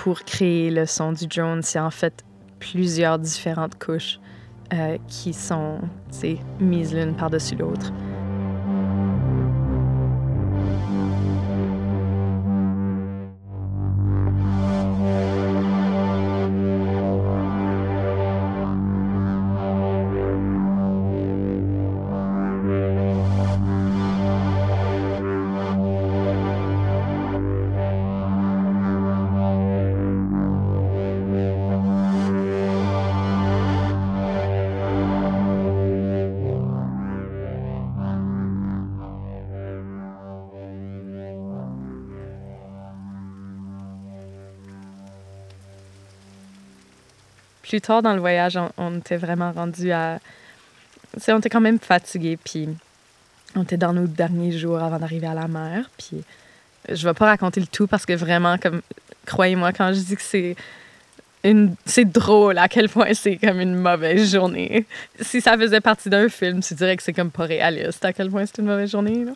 Pour 0.02 0.24
créer 0.24 0.70
le 0.70 0.86
son 0.86 1.12
du 1.12 1.26
drone, 1.26 1.60
c'est 1.62 1.78
en 1.78 1.90
fait 1.90 2.24
plusieurs 2.58 3.18
différentes 3.18 3.78
couches 3.78 4.18
euh, 4.72 4.96
qui 5.08 5.34
sont 5.34 5.78
mises 6.58 6.94
l'une 6.94 7.14
par-dessus 7.14 7.54
l'autre. 7.54 7.92
Plus 47.70 47.80
tard 47.80 48.02
dans 48.02 48.14
le 48.14 48.20
voyage, 48.20 48.58
on, 48.76 48.98
était 48.98 49.16
vraiment 49.16 49.52
rendu 49.52 49.92
à. 49.92 50.18
on 51.28 51.38
était 51.38 51.48
quand 51.48 51.60
même 51.60 51.78
fatigué, 51.78 52.36
puis 52.36 52.68
on 53.54 53.62
était 53.62 53.76
dans 53.76 53.92
nos 53.92 54.08
derniers 54.08 54.50
jours 54.50 54.80
avant 54.80 54.98
d'arriver 54.98 55.28
à 55.28 55.34
la 55.34 55.46
mer. 55.46 55.88
Puis 55.96 56.24
je 56.88 57.06
vais 57.06 57.14
pas 57.14 57.26
raconter 57.26 57.60
le 57.60 57.68
tout 57.68 57.86
parce 57.86 58.04
que 58.04 58.12
vraiment, 58.12 58.58
comme 58.58 58.82
croyez-moi, 59.24 59.72
quand 59.72 59.92
je 59.92 60.00
dis 60.00 60.16
que 60.16 60.22
c'est 60.22 60.56
une, 61.44 61.76
c'est 61.86 62.06
drôle 62.10 62.58
à 62.58 62.66
quel 62.66 62.88
point 62.88 63.14
c'est 63.14 63.36
comme 63.36 63.60
une 63.60 63.76
mauvaise 63.76 64.32
journée. 64.32 64.84
Si 65.20 65.40
ça 65.40 65.56
faisait 65.56 65.80
partie 65.80 66.10
d'un 66.10 66.28
film, 66.28 66.64
tu 66.64 66.74
dirais 66.74 66.96
que 66.96 67.04
c'est 67.04 67.12
comme 67.12 67.30
pas 67.30 67.44
réaliste 67.44 68.04
à 68.04 68.12
quel 68.12 68.30
point 68.30 68.46
c'est 68.46 68.58
une 68.58 68.66
mauvaise 68.66 68.90
journée. 68.90 69.26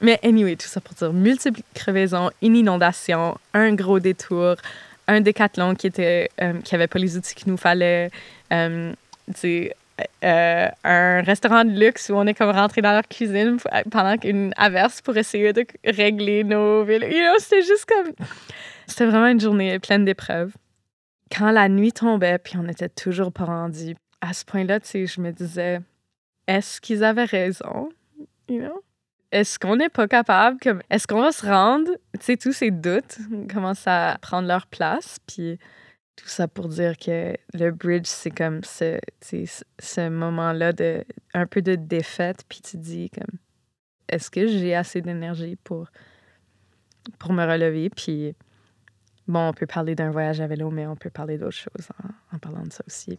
Mais 0.00 0.20
anyway, 0.22 0.54
tout 0.54 0.68
ça 0.68 0.80
pour 0.80 0.94
dire 0.94 1.12
multiples 1.12 1.62
crevaisons, 1.74 2.30
une 2.42 2.54
inondation, 2.54 3.36
un 3.54 3.74
gros 3.74 3.98
détour, 3.98 4.54
un 5.08 5.20
décathlon 5.20 5.74
qui 5.74 5.86
était 5.86 6.30
euh, 6.40 6.60
qui 6.62 6.74
avait 6.74 6.86
pas 6.86 6.98
les 6.98 7.16
outils 7.16 7.34
qu'il 7.34 7.50
nous 7.50 7.56
fallait. 7.56 8.10
Euh, 8.52 8.92
euh, 10.22 10.68
un 10.84 11.22
restaurant 11.22 11.64
de 11.64 11.70
luxe 11.70 12.10
où 12.10 12.14
on 12.14 12.26
est 12.26 12.34
comme 12.34 12.50
rentré 12.50 12.82
dans 12.82 12.92
leur 12.92 13.08
cuisine 13.08 13.56
pendant 13.90 14.18
qu'une 14.18 14.52
averse 14.56 15.00
pour 15.00 15.16
essayer 15.16 15.54
de 15.54 15.66
régler 15.84 16.44
nos 16.44 16.84
villes. 16.84 17.06
c'était 17.38 17.62
juste 17.62 17.86
comme. 17.86 18.12
C'était 18.86 19.06
vraiment 19.06 19.28
une 19.28 19.40
journée 19.40 19.78
pleine 19.78 20.04
d'épreuves. 20.04 20.52
Quand 21.36 21.50
la 21.50 21.68
nuit 21.68 21.92
tombait, 21.92 22.38
puis 22.38 22.56
on 22.56 22.62
n'était 22.62 22.88
toujours 22.88 23.32
pas 23.32 23.46
rendu, 23.46 23.96
à 24.20 24.32
ce 24.32 24.44
point-là, 24.44 24.78
je 24.84 25.20
me 25.20 25.32
disais, 25.32 25.80
est-ce 26.46 26.80
qu'ils 26.80 27.02
avaient 27.02 27.24
raison? 27.24 27.88
You 28.48 28.60
know? 28.60 28.82
Est-ce 29.32 29.58
qu'on 29.58 29.76
n'est 29.76 29.88
pas 29.88 30.06
capable, 30.08 30.58
comme, 30.60 30.82
est-ce 30.90 31.06
qu'on 31.06 31.20
va 31.20 31.32
se 31.32 31.46
rendre, 31.46 31.90
tu 32.14 32.20
sais, 32.20 32.36
tous 32.36 32.52
ces 32.52 32.70
doutes 32.70 33.18
commencent 33.52 33.86
à 33.86 34.18
prendre 34.22 34.48
leur 34.48 34.66
place, 34.66 35.18
puis 35.26 35.58
tout 36.16 36.28
ça 36.28 36.48
pour 36.48 36.68
dire 36.68 36.96
que 36.96 37.34
le 37.52 37.70
bridge, 37.70 38.06
c'est 38.06 38.30
comme 38.30 38.62
ce, 38.64 38.98
ce 39.20 40.08
moment-là 40.08 40.72
de 40.72 41.04
un 41.34 41.46
peu 41.46 41.60
de 41.60 41.74
défaite, 41.74 42.44
puis 42.48 42.60
tu 42.62 42.78
dis 42.78 43.10
comme, 43.10 43.38
est-ce 44.08 44.30
que 44.30 44.46
j'ai 44.46 44.74
assez 44.74 45.02
d'énergie 45.02 45.56
pour, 45.56 45.88
pour 47.18 47.32
me 47.32 47.44
relever, 47.44 47.90
puis 47.90 48.34
bon, 49.26 49.48
on 49.48 49.52
peut 49.52 49.66
parler 49.66 49.94
d'un 49.94 50.10
voyage 50.10 50.40
à 50.40 50.46
vélo, 50.46 50.70
mais 50.70 50.86
on 50.86 50.96
peut 50.96 51.10
parler 51.10 51.36
d'autres 51.36 51.52
choses 51.52 51.88
en, 52.02 52.36
en 52.36 52.38
parlant 52.38 52.62
de 52.62 52.72
ça 52.72 52.84
aussi. 52.86 53.18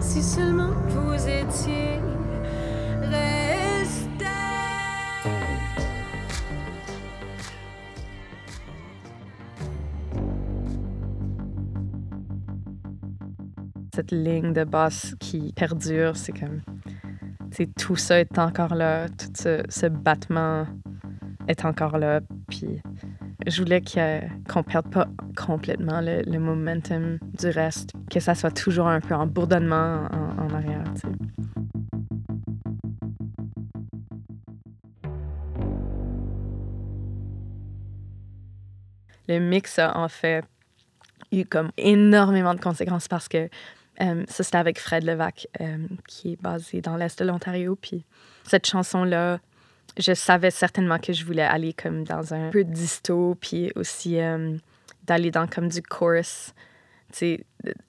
Si 0.00 0.22
seulement 0.22 0.72
vous 0.88 1.14
étiez. 1.14 2.00
Cette 13.94 14.10
ligne 14.10 14.52
de 14.52 14.64
basse 14.64 15.14
qui 15.18 15.54
perdure, 15.56 16.16
c'est 16.16 16.32
comme. 16.32 16.60
Tout 17.78 17.96
ça 17.96 18.20
est 18.20 18.38
encore 18.38 18.74
là, 18.74 19.08
tout 19.08 19.32
ce 19.70 19.86
battement 19.86 20.66
est 21.48 21.64
encore 21.64 21.98
là. 21.98 22.20
Puis 22.48 22.82
je 23.46 23.62
voulais 23.62 23.80
qu'on 23.80 24.58
ne 24.58 24.64
perde 24.64 24.90
pas 24.90 25.08
complètement 25.36 26.00
le, 26.00 26.38
momentum 26.38 27.18
du 27.38 27.48
reste, 27.48 27.92
que 28.10 28.20
ça 28.20 28.34
soit 28.34 28.50
toujours 28.50 28.88
un 28.88 29.00
peu 29.00 29.14
en 29.14 29.26
bourdonnement 29.26 30.08
en, 30.38 30.54
arrière. 30.54 30.84
Le 39.28 39.40
mix 39.40 39.78
a 39.80 39.96
en 39.96 40.08
fait 40.08 40.44
eu 41.32 41.44
comme 41.44 41.70
énormément 41.76 42.54
de 42.54 42.60
conséquences 42.60 43.08
parce 43.08 43.28
que 43.28 43.48
euh, 44.00 44.24
ça, 44.28 44.44
c'était 44.44 44.58
avec 44.58 44.78
Fred 44.78 45.04
Levac, 45.04 45.48
euh, 45.60 45.78
qui 46.06 46.32
est 46.32 46.42
basé 46.42 46.80
dans 46.80 46.96
l'Est 46.96 47.18
de 47.18 47.24
l'Ontario. 47.24 47.76
Puis 47.76 48.04
cette 48.44 48.66
chanson-là, 48.66 49.40
je 49.98 50.12
savais 50.14 50.50
certainement 50.50 50.98
que 50.98 51.12
je 51.12 51.24
voulais 51.24 51.42
aller 51.42 51.72
comme 51.72 52.04
dans 52.04 52.34
un 52.34 52.50
peu 52.50 52.64
disto, 52.64 53.36
puis 53.40 53.72
aussi 53.76 54.20
euh, 54.20 54.56
d'aller 55.04 55.30
dans 55.30 55.46
comme 55.46 55.68
du 55.68 55.82
chorus, 55.82 56.52
tu 57.12 57.44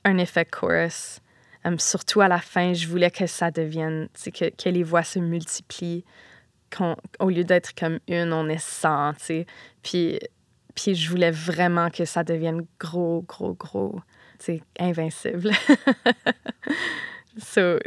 un 0.06 0.18
effet 0.18 0.46
chorus. 0.46 1.20
Um, 1.66 1.80
surtout 1.80 2.22
à 2.22 2.28
la 2.28 2.40
fin, 2.40 2.74
je 2.74 2.88
voulais 2.88 3.12
que 3.12 3.28
ça 3.28 3.52
devienne, 3.52 4.08
que, 4.24 4.50
que 4.50 4.70
les 4.70 4.84
voix 4.84 5.04
se 5.04 5.20
multiplient, 5.20 6.06
au 7.20 7.30
lieu 7.30 7.44
d'être 7.44 7.74
comme 7.76 8.00
une, 8.08 8.32
on 8.32 8.48
est 8.48 8.62
100, 8.62 9.14
tu 9.14 9.20
sais. 9.20 9.46
Puis, 9.84 10.20
puis 10.76 10.96
je 10.96 11.10
voulais 11.10 11.32
vraiment 11.32 11.90
que 11.90 12.06
ça 12.06 12.24
devienne 12.24 12.66
gros, 12.80 13.24
gros, 13.28 13.54
gros, 13.54 14.00
tu 14.40 14.62
invincible. 14.80 15.52
so, 17.38 17.80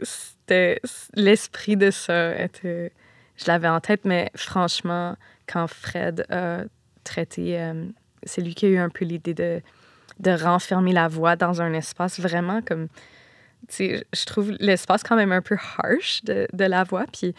l'esprit 1.14 1.76
de 1.76 1.90
ça 1.90 2.42
était 2.42 2.92
je 3.40 3.46
l'avais 3.46 3.68
en 3.68 3.80
tête, 3.80 4.04
mais 4.04 4.30
franchement, 4.34 5.16
quand 5.46 5.66
Fred 5.66 6.26
a 6.30 6.62
traité, 7.04 7.58
euh, 7.60 7.86
c'est 8.22 8.42
lui 8.42 8.54
qui 8.54 8.66
a 8.66 8.68
eu 8.68 8.78
un 8.78 8.90
peu 8.90 9.04
l'idée 9.04 9.34
de, 9.34 9.62
de 10.18 10.30
renfermer 10.30 10.92
la 10.92 11.08
voix 11.08 11.36
dans 11.36 11.62
un 11.62 11.72
espace 11.72 12.20
vraiment 12.20 12.60
comme. 12.62 12.88
Je 13.68 14.24
trouve 14.24 14.52
l'espace 14.58 15.02
quand 15.02 15.16
même 15.16 15.32
un 15.32 15.42
peu 15.42 15.56
harsh 15.78 16.24
de, 16.24 16.48
de 16.52 16.64
la 16.64 16.82
voix. 16.82 17.04
Puis 17.12 17.34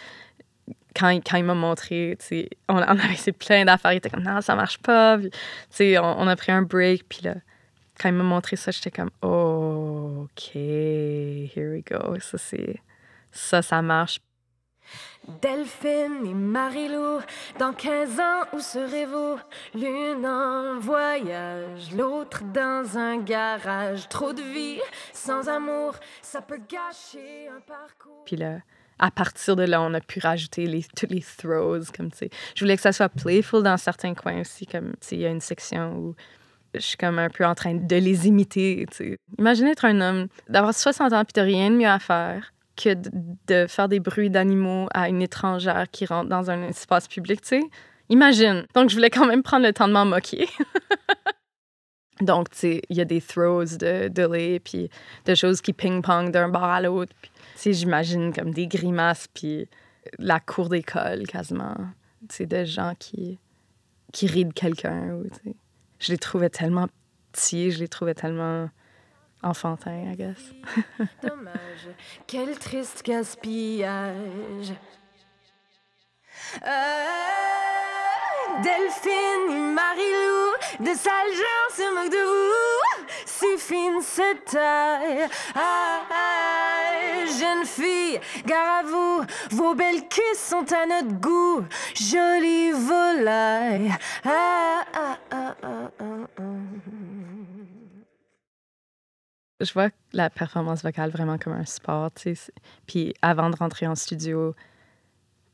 quand, 0.95 1.09
quand 1.09 1.37
il 1.37 1.43
m'a 1.43 1.55
montré, 1.55 2.17
on, 2.69 2.75
on 2.75 2.77
avait 2.77 3.13
essayé 3.13 3.31
plein 3.31 3.65
d'affaires, 3.65 3.93
il 3.93 3.97
était 3.97 4.09
comme 4.09 4.23
non, 4.23 4.39
ça 4.41 4.55
marche 4.55 4.77
pas. 4.77 5.17
Puis, 5.17 5.97
on, 5.97 6.19
on 6.19 6.27
a 6.27 6.35
pris 6.35 6.51
un 6.51 6.61
break. 6.61 7.05
Puis 7.09 7.21
là, 7.23 7.35
quand 7.99 8.09
il 8.09 8.15
m'a 8.15 8.23
montré 8.23 8.55
ça, 8.55 8.71
j'étais 8.71 8.91
comme 8.91 9.09
oh, 9.21 10.25
OK, 10.25 10.55
here 10.55 11.71
we 11.73 11.83
go. 11.83 12.17
Ça, 12.19 12.37
c'est. 12.37 12.79
Ça, 13.31 13.61
ça 13.61 13.81
marche. 13.81 14.19
Delphine 15.41 16.25
et 16.25 16.33
Marilou, 16.33 17.19
dans 17.59 17.73
15 17.73 18.19
ans, 18.19 18.41
où 18.53 18.59
serez-vous? 18.59 19.37
L'une 19.75 20.25
en 20.25 20.79
voyage, 20.79 21.91
l'autre 21.95 22.43
dans 22.43 22.97
un 22.97 23.17
garage. 23.17 24.09
Trop 24.09 24.33
de 24.33 24.41
vie 24.41 24.79
sans 25.13 25.47
amour, 25.47 25.95
ça 26.21 26.41
peut 26.41 26.59
gâcher 26.67 27.47
un 27.49 27.59
parcours. 27.61 28.23
Puis 28.25 28.35
là, 28.35 28.59
à 28.97 29.11
partir 29.11 29.55
de 29.55 29.63
là, 29.63 29.81
on 29.81 29.93
a 29.93 30.01
pu 30.01 30.19
rajouter 30.19 30.65
les, 30.65 30.83
tous 30.95 31.07
les 31.09 31.21
throws. 31.37 31.83
Comme, 31.95 32.09
je 32.55 32.63
voulais 32.63 32.75
que 32.75 32.81
ça 32.81 32.91
soit 32.91 33.09
playful 33.09 33.61
dans 33.61 33.77
certains 33.77 34.15
coins 34.15 34.41
aussi. 34.41 34.65
Comme 34.65 34.93
il 35.11 35.19
y 35.19 35.25
a 35.25 35.29
une 35.29 35.41
section 35.41 35.97
où 35.97 36.15
je 36.73 36.79
suis 36.79 36.97
comme 36.97 37.19
un 37.19 37.29
peu 37.29 37.45
en 37.45 37.53
train 37.53 37.75
de 37.75 37.95
les 37.95 38.27
imiter. 38.27 38.87
Imaginez 39.37 39.71
être 39.71 39.85
un 39.85 40.01
homme, 40.01 40.27
d'avoir 40.49 40.73
60 40.73 41.13
ans 41.13 41.25
puis 41.25 41.39
de 41.39 41.45
rien 41.45 41.69
de 41.69 41.75
mieux 41.75 41.87
à 41.87 41.99
faire 41.99 42.53
que 42.83 42.95
de, 43.47 43.67
faire 43.67 43.87
des 43.87 43.99
bruits 43.99 44.29
d'animaux 44.29 44.87
à 44.93 45.09
une 45.09 45.21
étrangère 45.21 45.85
qui 45.91 46.05
rentre 46.05 46.29
dans 46.29 46.49
un 46.49 46.63
espace 46.63 47.07
public, 47.07 47.41
tu 47.41 47.59
sais? 47.59 47.61
Imagine. 48.09 48.65
Donc, 48.73 48.89
je 48.89 48.95
voulais 48.95 49.09
quand 49.09 49.25
même 49.25 49.43
prendre 49.43 49.65
le 49.65 49.73
temps 49.73 49.87
de 49.87 49.93
m'en 49.93 50.05
moquer. 50.05 50.47
Donc, 52.21 52.49
tu 52.51 52.57
sais, 52.57 52.81
il 52.89 52.97
y 52.97 53.01
a 53.01 53.05
des 53.05 53.21
throws 53.21 53.77
de, 53.77 54.09
de 54.09 54.27
lait, 54.27 54.59
puis 54.59 54.89
de 55.25 55.33
choses 55.33 55.61
qui 55.61 55.73
ping-pong 55.73 56.29
d'un 56.29 56.49
bar 56.49 56.65
à 56.65 56.81
l'autre. 56.81 57.13
Tu 57.21 57.29
sais, 57.55 57.73
j'imagine 57.73 58.33
comme 58.33 58.53
des 58.53 58.67
grimaces, 58.67 59.27
puis 59.33 59.67
la 60.19 60.39
cour 60.39 60.69
d'école, 60.69 61.25
quasiment. 61.25 61.75
Tu 62.29 62.35
sais, 62.35 62.45
des 62.45 62.65
gens 62.65 62.93
qui, 62.99 63.39
qui 64.11 64.27
de 64.45 64.53
quelqu'un. 64.53 65.19
Je 65.99 66.11
les 66.11 66.17
trouvais 66.17 66.49
tellement 66.49 66.87
petits, 67.31 67.71
je 67.71 67.79
les 67.79 67.87
trouvais 67.87 68.13
tellement 68.13 68.69
enfantin, 69.43 70.11
I 70.11 70.15
guess. 70.15 70.53
Dommage. 71.23 71.95
Quel 72.27 72.57
triste 72.57 73.03
gaspillage. 73.03 74.73
Euh, 76.65 78.61
Delphine, 78.63 79.73
Marie-Lou, 79.73 80.85
de 80.85 80.93
sales 80.93 81.33
gens 81.33 81.75
se 81.75 81.95
moquent 81.95 82.11
de 82.11 82.17
vous. 82.17 83.05
Si 83.25 83.57
fine 83.57 84.01
cette 84.01 84.45
taille. 84.45 85.27
Ah, 85.55 86.01
ah, 86.11 87.25
jeune 87.25 87.65
fille, 87.65 88.19
gare 88.45 88.79
à 88.79 88.83
vous. 88.83 89.23
Vos 89.51 89.73
belles 89.73 90.07
kisses 90.07 90.47
sont 90.49 90.65
à 90.73 90.85
notre 90.85 91.19
goût. 91.19 91.63
Jolie 91.95 92.71
volaille. 92.71 93.91
Ah, 94.25 94.83
ah, 94.93 95.17
ah, 95.31 95.55
ah, 95.63 95.91
ah, 95.99 96.10
je 99.63 99.73
vois 99.73 99.89
la 100.13 100.29
performance 100.29 100.83
vocale 100.83 101.11
vraiment 101.11 101.37
comme 101.37 101.53
un 101.53 101.65
sport. 101.65 102.09
Puis 102.87 103.13
avant 103.21 103.49
de 103.49 103.55
rentrer 103.55 103.87
en 103.87 103.95
studio, 103.95 104.55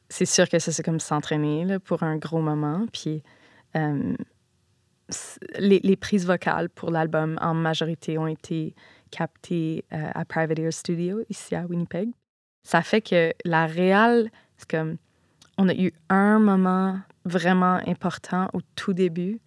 c'est 0.10 0.26
sûr 0.26 0.48
que 0.48 0.60
ça, 0.60 0.72
c'est 0.72 0.84
comme 0.84 1.00
s'entraîner 1.00 1.80
pour 1.80 2.04
un 2.04 2.18
gros 2.18 2.42
moment. 2.42 2.86
Puis 2.92 3.24
euh, 3.76 4.16
les, 5.58 5.80
les, 5.80 5.96
prises 5.96 6.26
vocales 6.26 6.70
pour 6.70 6.92
l'album, 6.92 7.38
en 7.42 7.54
majorité, 7.54 8.18
ont 8.18 8.28
été 8.28 8.76
captées 9.12 9.86
euh, 9.94 10.10
à 10.14 10.26
Private 10.26 10.60
Ear 10.60 10.74
Studio, 10.74 11.22
ici 11.30 11.56
à 11.56 11.66
Winnipeg. 11.66 12.10
Ça 12.64 12.82
fait 12.82 13.02
que 13.02 13.34
la 13.46 13.66
réelle, 13.66 14.30
c'est 14.58 14.70
comme, 14.70 14.98
on 15.58 15.70
a 15.70 15.74
eu 15.74 15.94
un 16.10 16.40
moment 16.40 17.00
vraiment 17.26 17.80
important 17.88 18.50
au 18.54 18.60
tout 18.76 18.94
début 18.94 19.40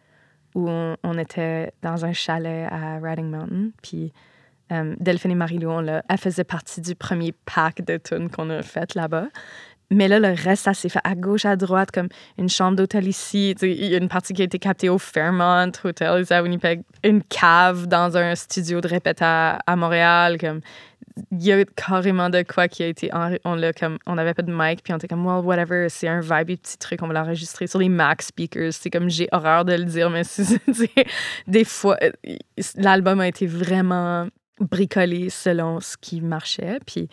où 0.54 0.68
on, 0.68 0.96
on 1.02 1.18
était 1.18 1.72
dans 1.82 2.04
un 2.04 2.12
chalet 2.12 2.66
à 2.70 2.98
Riding 2.98 3.30
Mountain. 3.30 3.70
Puis 3.82 4.12
euh, 4.72 4.94
Delphine 5.00 5.30
et 5.32 5.34
Marie-Lou, 5.34 5.70
elle 5.80 6.18
faisait 6.18 6.44
partie 6.44 6.80
du 6.80 6.94
premier 6.94 7.32
pack 7.32 7.84
de 7.84 7.96
tunes 7.96 8.30
qu'on 8.30 8.50
a 8.50 8.62
fait 8.62 8.94
là-bas. 8.94 9.26
Mais 9.92 10.06
là, 10.06 10.20
le 10.20 10.28
reste, 10.28 10.64
ça 10.64 10.74
s'est 10.74 10.88
fait 10.88 11.00
à 11.02 11.16
gauche, 11.16 11.44
à 11.44 11.56
droite, 11.56 11.90
comme 11.90 12.08
une 12.38 12.48
chambre 12.48 12.76
d'hôtel 12.76 13.08
ici. 13.08 13.56
Il 13.60 13.86
y 13.86 13.94
a 13.94 13.98
une 13.98 14.08
partie 14.08 14.32
qui 14.32 14.42
a 14.42 14.44
été 14.44 14.60
captée 14.60 14.88
au 14.88 14.98
Fairmont 14.98 15.72
Hotel 15.82 16.24
à 16.30 16.42
Winnipeg, 16.42 16.82
une 17.02 17.22
cave 17.24 17.88
dans 17.88 18.16
un 18.16 18.36
studio 18.36 18.80
de 18.80 18.86
répète 18.86 19.18
à, 19.20 19.58
Montréal. 19.76 20.38
Comme, 20.38 20.60
il 21.32 21.42
y 21.42 21.52
a 21.52 21.64
carrément 21.64 22.30
de 22.30 22.42
quoi 22.42 22.68
qui 22.68 22.84
a 22.84 22.86
été. 22.86 23.10
On, 23.44 23.56
l'a 23.56 23.72
comme, 23.72 23.98
on 24.06 24.16
avait 24.16 24.34
pas 24.34 24.42
de 24.42 24.52
mic, 24.54 24.80
puis 24.84 24.92
on 24.92 24.96
était 24.96 25.08
comme, 25.08 25.26
well, 25.26 25.44
whatever, 25.44 25.88
c'est 25.88 26.06
un 26.06 26.20
vibe, 26.20 26.56
petit 26.60 26.78
truc, 26.78 27.02
on 27.02 27.08
va 27.08 27.14
l'enregistrer 27.14 27.66
sur 27.66 27.80
les 27.80 27.88
Mac 27.88 28.22
speakers. 28.22 28.72
C'est 28.72 28.90
comme, 28.90 29.10
j'ai 29.10 29.28
horreur 29.32 29.64
de 29.64 29.72
le 29.72 29.84
dire, 29.84 30.08
mais 30.08 30.22
c'est, 30.24 30.60
des 31.48 31.64
fois, 31.64 31.96
euh, 32.00 32.12
l'album 32.76 33.18
a 33.18 33.26
été 33.26 33.44
vraiment 33.44 34.28
bricolé 34.60 35.30
selon 35.30 35.80
ce 35.80 35.96
qui 35.96 36.20
marchait. 36.20 36.78
Puis 36.86 37.08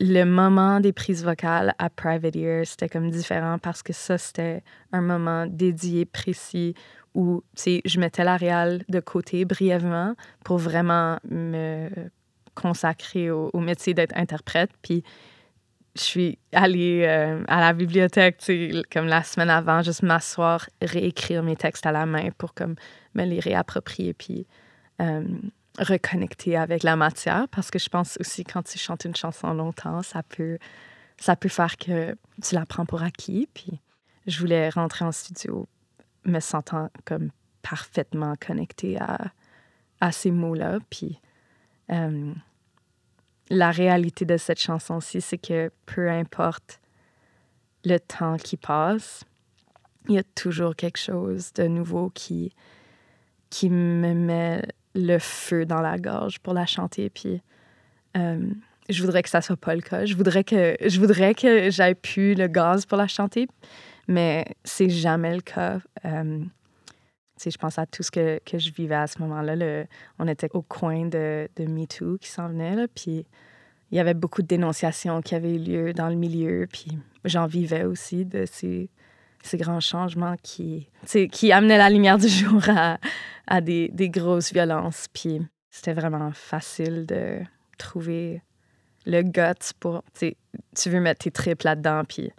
le 0.00 0.24
moment 0.24 0.80
des 0.80 0.92
prises 0.92 1.24
vocales 1.24 1.74
à 1.78 1.88
Private 1.88 2.36
Ear, 2.36 2.66
c'était 2.66 2.88
comme 2.88 3.10
différent 3.10 3.58
parce 3.58 3.82
que 3.82 3.92
ça, 3.92 4.18
c'était 4.18 4.62
un 4.92 5.00
moment 5.00 5.46
dédié, 5.46 6.04
précis, 6.04 6.74
où 7.14 7.42
je 7.56 7.98
mettais 7.98 8.24
la 8.24 8.36
réal 8.36 8.84
de 8.88 9.00
côté 9.00 9.44
brièvement 9.46 10.14
pour 10.44 10.58
vraiment 10.58 11.18
me 11.30 11.88
consacrer 12.54 13.30
au, 13.30 13.58
métier 13.58 13.94
d'être 13.94 14.16
interprète. 14.16 14.70
Puis 14.82 15.02
je 15.94 16.02
suis 16.02 16.38
allée 16.52 17.04
euh, 17.06 17.42
à 17.48 17.60
la 17.60 17.72
bibliothèque, 17.72 18.42
comme 18.92 19.06
la 19.06 19.22
semaine 19.22 19.48
avant, 19.48 19.82
juste 19.82 20.02
m'asseoir, 20.02 20.68
réécrire 20.82 21.42
mes 21.42 21.56
textes 21.56 21.86
à 21.86 21.92
la 21.92 22.04
main 22.04 22.28
pour 22.36 22.52
comme 22.52 22.74
me 23.14 23.24
les 23.24 23.40
réapproprier. 23.40 24.12
Puis 24.12 24.46
euh, 25.00 25.24
reconnecter 25.78 26.56
avec 26.56 26.82
la 26.82 26.96
matière 26.96 27.48
parce 27.50 27.70
que 27.70 27.78
je 27.78 27.88
pense 27.88 28.16
aussi 28.20 28.44
quand 28.44 28.62
tu 28.62 28.78
chantes 28.78 29.04
une 29.04 29.16
chanson 29.16 29.52
longtemps, 29.52 30.02
ça 30.02 30.22
peut, 30.22 30.58
ça 31.18 31.36
peut 31.36 31.48
faire 31.48 31.76
que 31.76 32.16
tu 32.42 32.54
la 32.54 32.66
prends 32.66 32.86
pour 32.86 33.02
acquis. 33.02 33.48
Puis 33.52 33.80
je 34.26 34.40
voulais 34.40 34.68
rentrer 34.68 35.04
en 35.04 35.12
studio 35.12 35.66
me 36.24 36.40
sentant 36.40 36.90
comme 37.04 37.30
parfaitement 37.62 38.34
connectée 38.44 38.98
à, 38.98 39.18
à 40.00 40.12
ces 40.12 40.30
mots-là. 40.30 40.78
Puis 40.90 41.20
euh, 41.90 42.32
la 43.50 43.70
réalité 43.70 44.24
de 44.24 44.36
cette 44.36 44.60
chanson-ci, 44.60 45.20
c'est 45.20 45.38
que 45.38 45.70
peu 45.86 46.10
importe 46.10 46.80
le 47.84 47.98
temps 47.98 48.36
qui 48.36 48.56
passe, 48.56 49.24
il 50.08 50.14
y 50.14 50.18
a 50.18 50.24
toujours 50.34 50.74
quelque 50.74 50.98
chose 50.98 51.52
de 51.52 51.64
nouveau 51.64 52.10
qui, 52.10 52.52
qui 53.50 53.70
me 53.70 54.14
met 54.14 54.62
le 54.96 55.18
feu 55.18 55.64
dans 55.66 55.80
la 55.80 55.98
gorge 55.98 56.38
pour 56.40 56.54
la 56.54 56.66
chanter. 56.66 57.10
Puis 57.10 57.40
euh, 58.16 58.48
je 58.88 59.02
voudrais 59.02 59.22
que 59.22 59.28
ça 59.28 59.40
soit 59.40 59.56
pas 59.56 59.74
le 59.74 59.82
cas. 59.82 60.04
Je 60.04 60.14
voudrais 60.14 60.44
que 60.44 60.76
je 60.84 60.98
voudrais 60.98 61.34
le 61.34 62.46
gaz 62.46 62.86
pour 62.86 62.98
la 62.98 63.06
chanter, 63.06 63.48
mais 64.08 64.44
c'est 64.64 64.90
jamais 64.90 65.34
le 65.34 65.42
cas. 65.42 65.78
Euh, 66.04 66.40
je 67.44 67.56
pense 67.58 67.78
à 67.78 67.86
tout 67.86 68.02
ce 68.02 68.10
que, 68.10 68.40
je 68.50 68.70
vivais 68.70 68.94
à 68.94 69.06
ce 69.06 69.20
moment-là. 69.20 69.84
On 70.18 70.26
était 70.26 70.48
au 70.54 70.62
coin 70.62 71.04
de, 71.04 71.48
de 71.56 71.66
MeToo 71.66 72.16
qui 72.18 72.28
s'en 72.28 72.48
venait, 72.48 72.88
puis 72.88 73.26
il 73.90 73.96
y 73.96 74.00
avait 74.00 74.14
beaucoup 74.14 74.42
de 74.42 74.46
dénonciations 74.46 75.20
qui 75.22 75.34
avaient 75.34 75.54
eu 75.54 75.58
lieu 75.58 75.92
dans 75.92 76.08
le 76.08 76.16
milieu, 76.16 76.66
j'en 77.24 77.46
vivais 77.46 77.84
aussi 77.84 78.24
de 78.24 78.44
ces, 78.46 78.88
ces 79.46 79.56
grands 79.56 79.80
changements 79.80 80.36
qui, 80.42 80.88
qui 81.32 81.52
amenaient 81.52 81.78
la 81.78 81.90
lumière 81.90 82.18
du 82.18 82.28
jour 82.28 82.62
à, 82.68 83.60
des 83.60 84.10
grosses 84.10 84.52
violences. 84.52 85.06
Puis 85.12 85.40
c'était 85.70 85.94
vraiment 85.94 86.32
facile 86.32 87.06
de 87.06 87.38
trouver 87.78 88.42
le 89.04 89.22
guts 89.22 89.72
pour. 89.78 90.02
Tu 90.18 90.90
veux 90.90 91.00
mettre 91.00 91.24
tes 91.24 91.30
tripes 91.30 91.62
là-dedans, 91.62 92.02
puis 92.08 92.32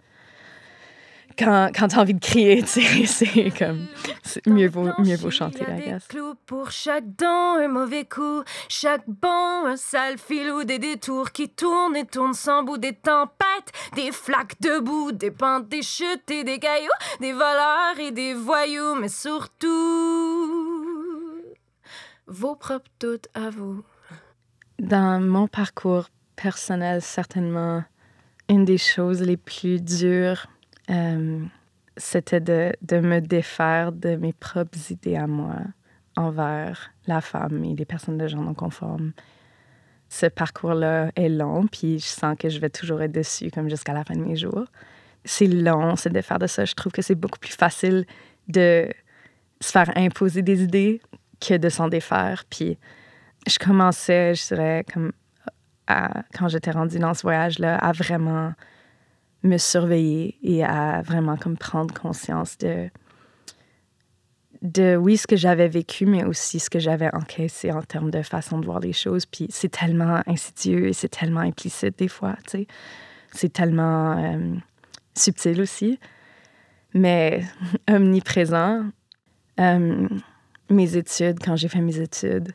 quand, 1.38 1.70
quand 1.74 1.88
t'as 1.88 2.00
envie 2.00 2.14
de 2.14 2.20
crier, 2.20 2.64
c'est 2.66 3.50
comme. 3.56 3.86
Mieux 4.46 4.68
vaut, 4.68 4.88
mieux 4.98 5.16
vaut 5.16 5.30
chanter, 5.30 5.64
I 5.68 5.80
guess. 5.84 6.06
clous 6.08 6.34
pour 6.46 6.70
chaque 6.70 7.14
dent, 7.16 7.54
un 7.58 7.68
mauvais 7.68 8.04
coup. 8.04 8.42
Chaque 8.68 9.08
banc, 9.08 9.66
un 9.66 9.76
sale 9.76 10.18
filou, 10.18 10.64
des 10.64 10.78
détours 10.78 11.32
qui 11.32 11.48
tournent 11.48 11.96
et 11.96 12.04
tournent 12.04 12.34
sans 12.34 12.62
bout. 12.64 12.78
Des 12.78 12.94
tempêtes, 12.94 13.72
des 13.94 14.12
flaques 14.12 14.60
de 14.60 14.80
boue, 14.80 15.12
des 15.12 15.30
pentes, 15.30 15.68
des 15.68 15.82
chutes 15.82 16.30
et 16.30 16.44
des 16.44 16.58
cailloux. 16.58 16.88
Des 17.20 17.32
voleurs 17.32 17.98
et 18.00 18.10
des 18.10 18.34
voyous, 18.34 18.96
mais 18.96 19.08
surtout. 19.08 19.68
Vos 22.26 22.56
propres 22.56 22.90
doutes 23.00 23.28
à 23.34 23.50
vous. 23.50 23.82
Dans 24.78 25.20
mon 25.20 25.48
parcours 25.48 26.08
personnel, 26.36 27.00
certainement, 27.00 27.84
une 28.48 28.64
des 28.64 28.78
choses 28.78 29.22
les 29.22 29.36
plus 29.36 29.80
dures 29.80 30.46
euh, 30.90 31.44
c'était 31.96 32.40
de, 32.40 32.72
de, 32.82 33.00
me 33.00 33.20
défaire 33.20 33.92
de 33.92 34.16
mes 34.16 34.32
propres 34.32 34.78
idées 34.90 35.16
à 35.16 35.26
moi 35.26 35.56
envers 36.16 36.90
la 37.06 37.20
femme 37.20 37.64
et 37.64 37.74
les 37.74 37.84
personnes 37.84 38.18
de 38.18 38.26
genre 38.26 38.42
non 38.42 38.54
conformes. 38.54 39.12
Ce 40.08 40.26
parcours-là 40.26 41.10
est 41.16 41.28
long, 41.28 41.66
puis 41.66 41.98
je 41.98 42.06
sens 42.06 42.36
que 42.38 42.48
je 42.48 42.58
vais 42.58 42.70
toujours 42.70 43.02
être 43.02 43.12
dessus 43.12 43.50
comme 43.50 43.68
jusqu'à 43.68 43.92
la 43.92 44.04
fin 44.04 44.14
de 44.14 44.22
mes 44.22 44.36
jours. 44.36 44.64
C'est 45.24 45.46
long, 45.46 45.96
se 45.96 46.08
défaire 46.08 46.38
de 46.38 46.46
ça. 46.46 46.64
Je 46.64 46.74
trouve 46.74 46.92
que 46.92 47.02
c'est 47.02 47.14
beaucoup 47.14 47.38
plus 47.38 47.54
facile 47.54 48.06
de 48.48 48.88
se 49.60 49.70
faire 49.70 49.90
imposer 49.96 50.42
des 50.42 50.62
idées 50.62 51.00
que 51.40 51.56
de 51.56 51.68
s'en 51.68 51.88
défaire. 51.88 52.44
Puis 52.48 52.78
je 53.46 53.58
commençais, 53.58 54.34
je 54.34 54.46
dirais, 54.48 54.84
comme 54.92 55.12
à, 55.86 56.22
quand 56.36 56.48
j'étais 56.48 56.70
rendue 56.70 56.98
dans 56.98 57.14
ce 57.14 57.22
voyage-là, 57.22 57.76
à 57.76 57.92
vraiment 57.92 58.52
me 59.42 59.58
surveiller 59.58 60.36
et 60.42 60.64
à 60.64 61.02
vraiment 61.02 61.36
comme 61.36 61.56
prendre 61.56 61.94
conscience 61.94 62.58
de, 62.58 62.90
de 64.62 64.96
oui, 64.96 65.16
ce 65.16 65.26
que 65.26 65.36
j'avais 65.36 65.68
vécu, 65.68 66.06
mais 66.06 66.24
aussi 66.24 66.58
ce 66.58 66.70
que 66.70 66.78
j'avais 66.78 67.14
encaissé 67.14 67.70
en 67.70 67.82
termes 67.82 68.10
de 68.10 68.22
façon 68.22 68.58
de 68.58 68.66
voir 68.66 68.80
les 68.80 68.92
choses. 68.92 69.26
Puis 69.26 69.46
c'est 69.50 69.70
tellement 69.70 70.20
insidieux 70.26 70.88
et 70.88 70.92
c'est 70.92 71.08
tellement 71.08 71.40
implicite 71.40 71.98
des 71.98 72.08
fois, 72.08 72.36
tu 72.44 72.50
sais. 72.50 72.66
c'est 73.32 73.52
tellement 73.52 74.16
euh, 74.18 74.54
subtil 75.16 75.60
aussi, 75.60 75.98
mais 76.94 77.44
omniprésent. 77.90 78.86
Euh, 79.60 80.08
mes 80.70 80.96
études, 80.96 81.38
quand 81.40 81.56
j'ai 81.56 81.68
fait 81.68 81.80
mes 81.80 81.98
études, 81.98 82.52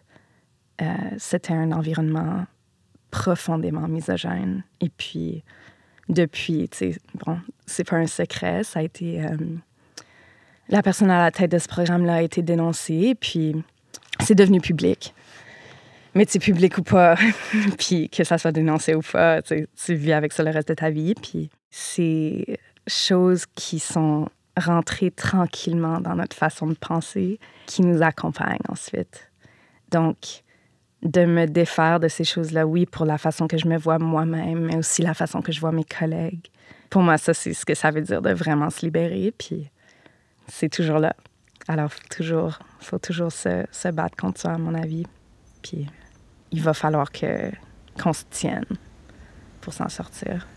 euh, 0.82 0.86
c'était 1.18 1.54
un 1.54 1.72
environnement 1.72 2.46
profondément 3.12 3.88
misogyne. 3.88 4.64
Et 4.82 4.90
puis, 4.90 5.44
depuis, 6.10 6.68
tu 6.70 6.78
sais, 6.78 6.98
bon, 7.26 7.40
c'est 7.66 7.84
pas 7.84 7.98
un 7.98 8.08
secret, 8.08 8.64
ça 8.64 8.80
a 8.80 8.84
été. 8.84 9.22
la 10.70 10.82
personne 10.82 11.10
à 11.10 11.24
la 11.24 11.32
tête 11.32 11.52
de 11.52 11.58
ce 11.58 11.68
programme-là 11.68 12.16
a 12.16 12.22
été 12.22 12.42
dénoncée, 12.42 13.16
puis 13.20 13.56
c'est 14.20 14.36
devenu 14.36 14.62
public 14.62 15.14
mais 16.16 16.26
tu 16.26 16.40
public 16.40 16.78
ou 16.78 16.84
pas, 16.84 17.16
puis 17.78 18.10
que 18.10 18.24
ça 18.24 18.38
soit 18.38 18.52
dénoncé 18.52 18.96
ou 18.96 19.02
pas, 19.02 19.42
tu 19.42 19.68
vis 19.96 20.14
avec 20.14 20.34
ça 20.34 20.44
le 20.44 20.52
reste 20.52 20.68
de 20.68 20.74
ta 20.74 20.90
vie. 20.90 21.16
Puis 21.16 21.50
c'est 21.70 22.60
choses 22.88 23.46
qui 23.56 23.80
sont 23.80 24.30
rentrées 24.58 25.12
tranquillement 25.12 26.00
dans 26.00 26.16
notre 26.16 26.36
façon 26.36 26.68
de 26.68 26.76
penser, 26.76 27.40
qui 27.66 27.82
nous 27.82 28.04
accompagnent 28.04 28.60
ensuite. 28.70 29.32
Donc, 29.92 30.44
de 31.04 31.26
me 31.26 31.46
défaire 31.46 32.00
de 32.00 32.08
ces 32.08 32.24
choses-là, 32.24 32.66
oui, 32.66 32.86
pour 32.86 33.06
la 33.06 33.18
façon 33.18 33.48
que 33.48 33.58
je 33.58 33.68
me 33.68 33.78
vois 33.78 34.00
moi-même, 34.00 34.60
mais 34.66 34.78
aussi 34.78 35.02
la 35.02 35.14
façon 35.14 35.42
que 35.42 35.52
je 35.52 35.60
vois 35.60 35.72
mes 35.72 35.84
collègues. 35.84 36.48
Pour 36.90 37.02
moi, 37.02 37.18
ça, 37.18 37.34
c'est 37.34 37.54
ce 37.54 37.66
que 37.66 37.76
ça 37.76 37.92
veut 37.92 38.02
dire 38.02 38.22
de 38.22 38.32
vraiment 38.32 38.70
se 38.70 38.86
libérer, 38.86 39.34
puis 39.38 39.70
c'est 40.48 40.70
toujours 40.70 41.00
là. 41.00 41.16
Alors, 41.68 41.92
toujours, 42.10 42.60
faut 42.80 43.00
toujours 43.00 43.32
se, 43.32 43.66
se 43.72 43.88
battre 43.90 44.16
contre 44.16 44.40
ça, 44.40 44.54
à 44.54 44.58
mon 44.58 44.74
avis. 44.74 45.06
Puis 45.62 45.88
il 46.52 46.62
va 46.62 46.74
falloir 46.74 47.12
que 47.12 47.52
qu'on 48.02 48.14
se 48.14 48.24
tienne 48.30 48.66
pour 49.62 49.74
s'en 49.74 49.90
sortir. 49.90 50.48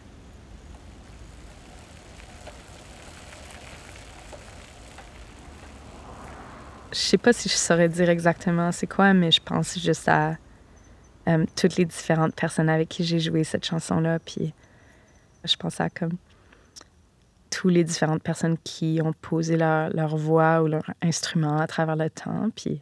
Je 6.97 7.03
sais 7.03 7.19
pas 7.19 7.35
si 7.35 7.51
je 7.51 7.55
saurais 7.55 7.91
dire 7.91 8.09
exactement 8.09 8.73
c'est 8.73 8.87
quoi, 8.87 9.13
mais 9.13 9.31
je 9.31 9.43
pense 9.43 9.79
juste 9.79 10.09
à 10.09 10.39
euh, 11.29 11.45
toutes 11.55 11.77
les 11.77 11.85
différentes 11.85 12.35
personnes 12.35 12.71
avec 12.71 12.89
qui 12.89 13.05
j'ai 13.05 13.21
joué 13.21 13.45
cette 13.45 13.67
chanson-là. 13.67 14.19
Puis 14.19 14.55
je 15.45 15.57
pense 15.57 15.79
à 15.79 15.91
comme 15.91 16.17
toutes 17.51 17.73
les 17.73 17.85
différentes 17.85 18.23
personnes 18.23 18.57
qui 18.65 18.99
ont 19.05 19.13
posé 19.13 19.59
leur, 19.59 19.91
leur 19.91 20.17
voix 20.17 20.63
ou 20.63 20.69
leur 20.69 20.91
instrument 21.03 21.59
à 21.59 21.67
travers 21.67 21.97
le 21.97 22.09
temps. 22.09 22.49
Puis 22.57 22.81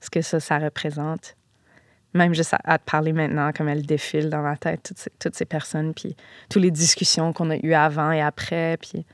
ce 0.00 0.08
que 0.08 0.22
ça, 0.22 0.38
ça 0.38 0.58
représente 0.60 1.34
même 2.14 2.32
juste 2.32 2.54
à, 2.62 2.78
te 2.78 2.84
parler 2.88 3.12
maintenant, 3.12 3.50
comme 3.52 3.68
elle 3.68 3.84
défile 3.84 4.30
dans 4.30 4.40
ma 4.40 4.56
tête, 4.56 4.84
toutes 4.84 4.98
ces, 4.98 5.10
toutes 5.18 5.34
ces 5.34 5.44
personnes, 5.44 5.92
puis 5.92 6.16
toutes 6.48 6.62
les 6.62 6.70
discussions 6.70 7.32
qu'on 7.32 7.50
a 7.50 7.56
eues 7.56 7.74
avant 7.74 8.12
et 8.12 8.22
après, 8.22 8.78
puis 8.80 9.04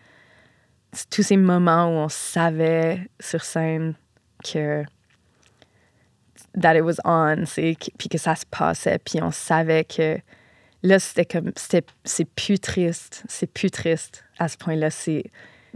tous 1.11 1.23
ces 1.23 1.39
moments 1.39 1.87
où 1.87 2.05
on 2.05 2.09
savait 2.09 3.09
sur 3.19 3.43
scène 3.43 3.95
que 4.43 4.85
that 6.61 6.77
it 6.77 6.83
was 6.83 6.97
on, 7.05 7.45
puis 7.99 8.09
que 8.11 8.19
ça 8.19 8.35
se 8.35 8.45
passait, 8.47 8.99
puis 8.99 9.23
on 9.23 9.31
savait 9.31 9.85
que 9.85 10.19
là, 10.83 10.99
c'était 10.99 11.25
comme, 11.25 11.53
c'est 11.57 12.25
plus 12.35 12.59
triste, 12.59 13.25
c'est 13.29 13.47
plus 13.47 13.71
triste 13.71 14.25
à 14.39 14.49
ce 14.49 14.57
point-là, 14.59 14.91
c'est, 14.91 15.25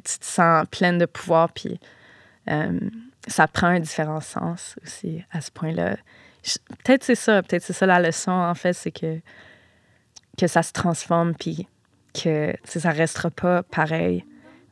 tu 0.05 0.19
te 0.19 0.25
sens 0.25 0.67
pleine 0.71 0.99
de 0.99 1.07
pouvoir, 1.07 1.53
puis 1.53 1.81
euh, 2.51 2.79
ça 3.27 3.49
prend 3.49 3.69
un 3.69 3.81
différent 3.81 4.21
sens 4.21 4.77
aussi 4.83 5.25
à 5.33 5.41
ce 5.41 5.51
point-là 5.51 5.97
peut-être 6.85 7.05
c'est 7.05 7.15
ça, 7.15 7.43
peut-être 7.43 7.63
c'est 7.63 7.73
ça 7.73 7.87
la 7.87 8.01
leçon, 8.01 8.31
en 8.31 8.55
fait, 8.55 8.73
c'est 8.73 8.91
que, 8.91 9.21
que 10.39 10.47
ça 10.47 10.63
se 10.63 10.73
transforme, 10.73 11.35
puis 11.35 11.67
que 12.15 12.55
ça 12.65 12.91
restera 12.91 13.31
pas 13.31 13.63
pareil. 13.63 14.25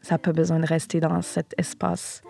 Ça 0.03 0.15
n'a 0.15 0.19
pas 0.19 0.33
besoin 0.33 0.61
de 0.61 0.67
rester 0.67 1.01
dans 1.01 1.23
cet 1.23 1.55
espace 1.59 2.23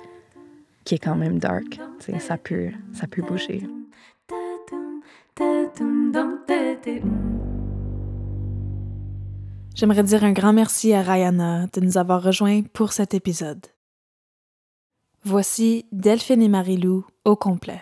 qui 0.84 0.94
est 0.94 0.98
quand 0.98 1.16
même 1.16 1.38
dark. 1.38 1.80
Ça 2.18 2.36
peut, 2.36 2.70
ça 2.92 3.06
bouger. 3.06 3.66
J'aimerais 9.74 10.02
dire 10.02 10.24
un 10.24 10.32
grand 10.32 10.52
merci 10.52 10.92
à 10.92 11.02
Rayana 11.02 11.66
de 11.72 11.80
nous 11.80 11.98
avoir 11.98 12.22
rejoints 12.22 12.62
pour 12.62 12.92
cet 12.92 13.14
épisode. 13.14 13.66
Voici 15.24 15.86
Delphine 15.90 16.42
et 16.42 16.48
Marilou 16.48 17.06
au 17.24 17.34
complet. 17.34 17.80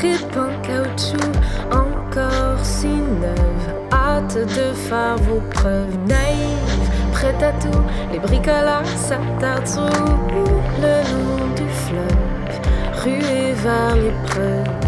Tripes 0.00 0.36
en 0.36 0.62
caoutchouc, 0.62 1.32
encore 1.70 2.64
si 2.64 2.86
neuve. 2.86 3.66
Hâte 3.92 4.38
de 4.38 4.72
faire 4.72 5.16
vos 5.28 5.42
preuves 5.50 5.98
naïves, 6.06 6.90
prête 7.12 7.42
à 7.42 7.52
tout. 7.52 7.82
Les 8.10 8.18
bricolards 8.18 8.86
s'attardent 8.86 9.66
sur 9.66 9.82
le 10.84 10.94
long 11.12 11.46
du 11.54 11.68
fleuve, 11.84 13.04
ruée 13.04 13.52
vers 13.52 13.94
l'épreuve. 13.96 14.79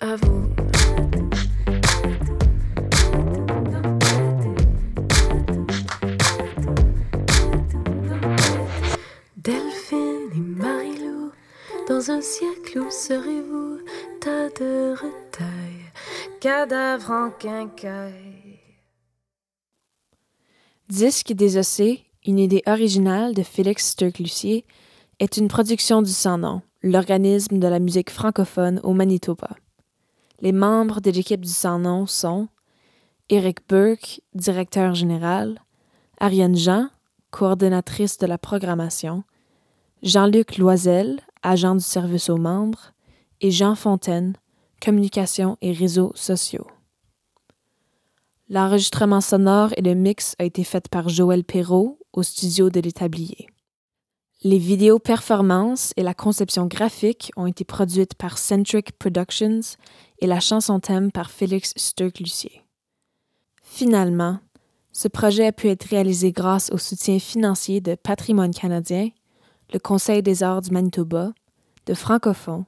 à 0.00 0.16
vous. 0.16 0.50
Delphine 9.36 10.30
et 10.34 10.38
Marilou, 10.38 11.32
dans 11.88 12.10
un 12.10 12.20
siècle 12.20 12.80
où 12.80 12.90
serez-vous 12.90 13.78
Tas 14.20 14.50
de 14.60 14.92
retail, 14.92 15.92
cadavre 16.40 17.10
en 17.10 17.30
quincaille? 17.30 18.58
Disque 20.88 21.32
des 21.32 21.56
Océes, 21.56 22.04
une 22.26 22.38
idée 22.38 22.62
originale 22.66 23.32
de 23.32 23.42
Félix 23.42 23.92
Sturck-Lucier, 23.92 24.66
est 25.18 25.38
une 25.38 25.48
production 25.48 26.02
du 26.02 26.10
sans 26.10 26.36
nom 26.36 26.62
l'organisme 26.82 27.58
de 27.58 27.68
la 27.68 27.78
musique 27.78 28.10
francophone 28.10 28.80
au 28.82 28.92
Manitoba. 28.92 29.50
Les 30.40 30.52
membres 30.52 31.00
de 31.00 31.10
l'équipe 31.10 31.40
du 31.40 31.48
Sans-Nom 31.48 32.06
sont 32.06 32.48
Eric 33.28 33.60
Burke, 33.68 34.20
directeur 34.34 34.94
général, 34.94 35.62
Ariane 36.18 36.56
Jean, 36.56 36.88
coordonnatrice 37.30 38.18
de 38.18 38.26
la 38.26 38.36
programmation, 38.36 39.22
Jean-Luc 40.02 40.58
Loisel, 40.58 41.20
agent 41.42 41.76
du 41.76 41.84
service 41.84 42.28
aux 42.28 42.36
membres, 42.36 42.92
et 43.40 43.52
Jean 43.52 43.76
Fontaine, 43.76 44.34
communication 44.80 45.56
et 45.60 45.72
réseaux 45.72 46.12
sociaux. 46.16 46.66
L'enregistrement 48.48 49.20
sonore 49.20 49.70
et 49.76 49.82
le 49.82 49.94
mix 49.94 50.34
a 50.40 50.44
été 50.44 50.64
fait 50.64 50.88
par 50.88 51.08
Joël 51.08 51.44
Perrault 51.44 51.98
au 52.12 52.24
studio 52.24 52.70
de 52.70 52.80
l'Établier. 52.80 53.51
Les 54.44 54.58
vidéos 54.58 54.98
performances 54.98 55.92
et 55.96 56.02
la 56.02 56.14
conception 56.14 56.66
graphique 56.66 57.30
ont 57.36 57.46
été 57.46 57.64
produites 57.64 58.14
par 58.14 58.38
Centric 58.38 58.90
Productions 58.98 59.60
et 60.18 60.26
la 60.26 60.40
chanson 60.40 60.80
thème 60.80 61.12
par 61.12 61.30
Félix 61.30 61.72
Sturck-Lucier. 61.76 62.64
Finalement, 63.62 64.40
ce 64.90 65.06
projet 65.06 65.46
a 65.46 65.52
pu 65.52 65.68
être 65.68 65.84
réalisé 65.84 66.32
grâce 66.32 66.70
au 66.72 66.78
soutien 66.78 67.20
financier 67.20 67.80
de 67.80 67.94
Patrimoine 67.94 68.52
canadien, 68.52 69.10
le 69.72 69.78
Conseil 69.78 70.24
des 70.24 70.42
arts 70.42 70.62
du 70.62 70.72
Manitoba, 70.72 71.32
de 71.86 71.94
Francophone 71.94 72.64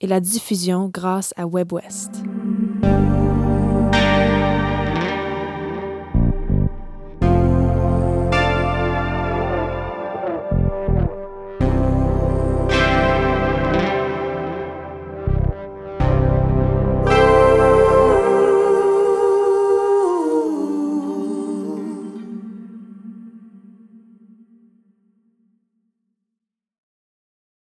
et 0.00 0.06
la 0.06 0.20
diffusion 0.20 0.88
grâce 0.88 1.34
à 1.36 1.46
WebWest. 1.46 2.22
West. 2.22 3.17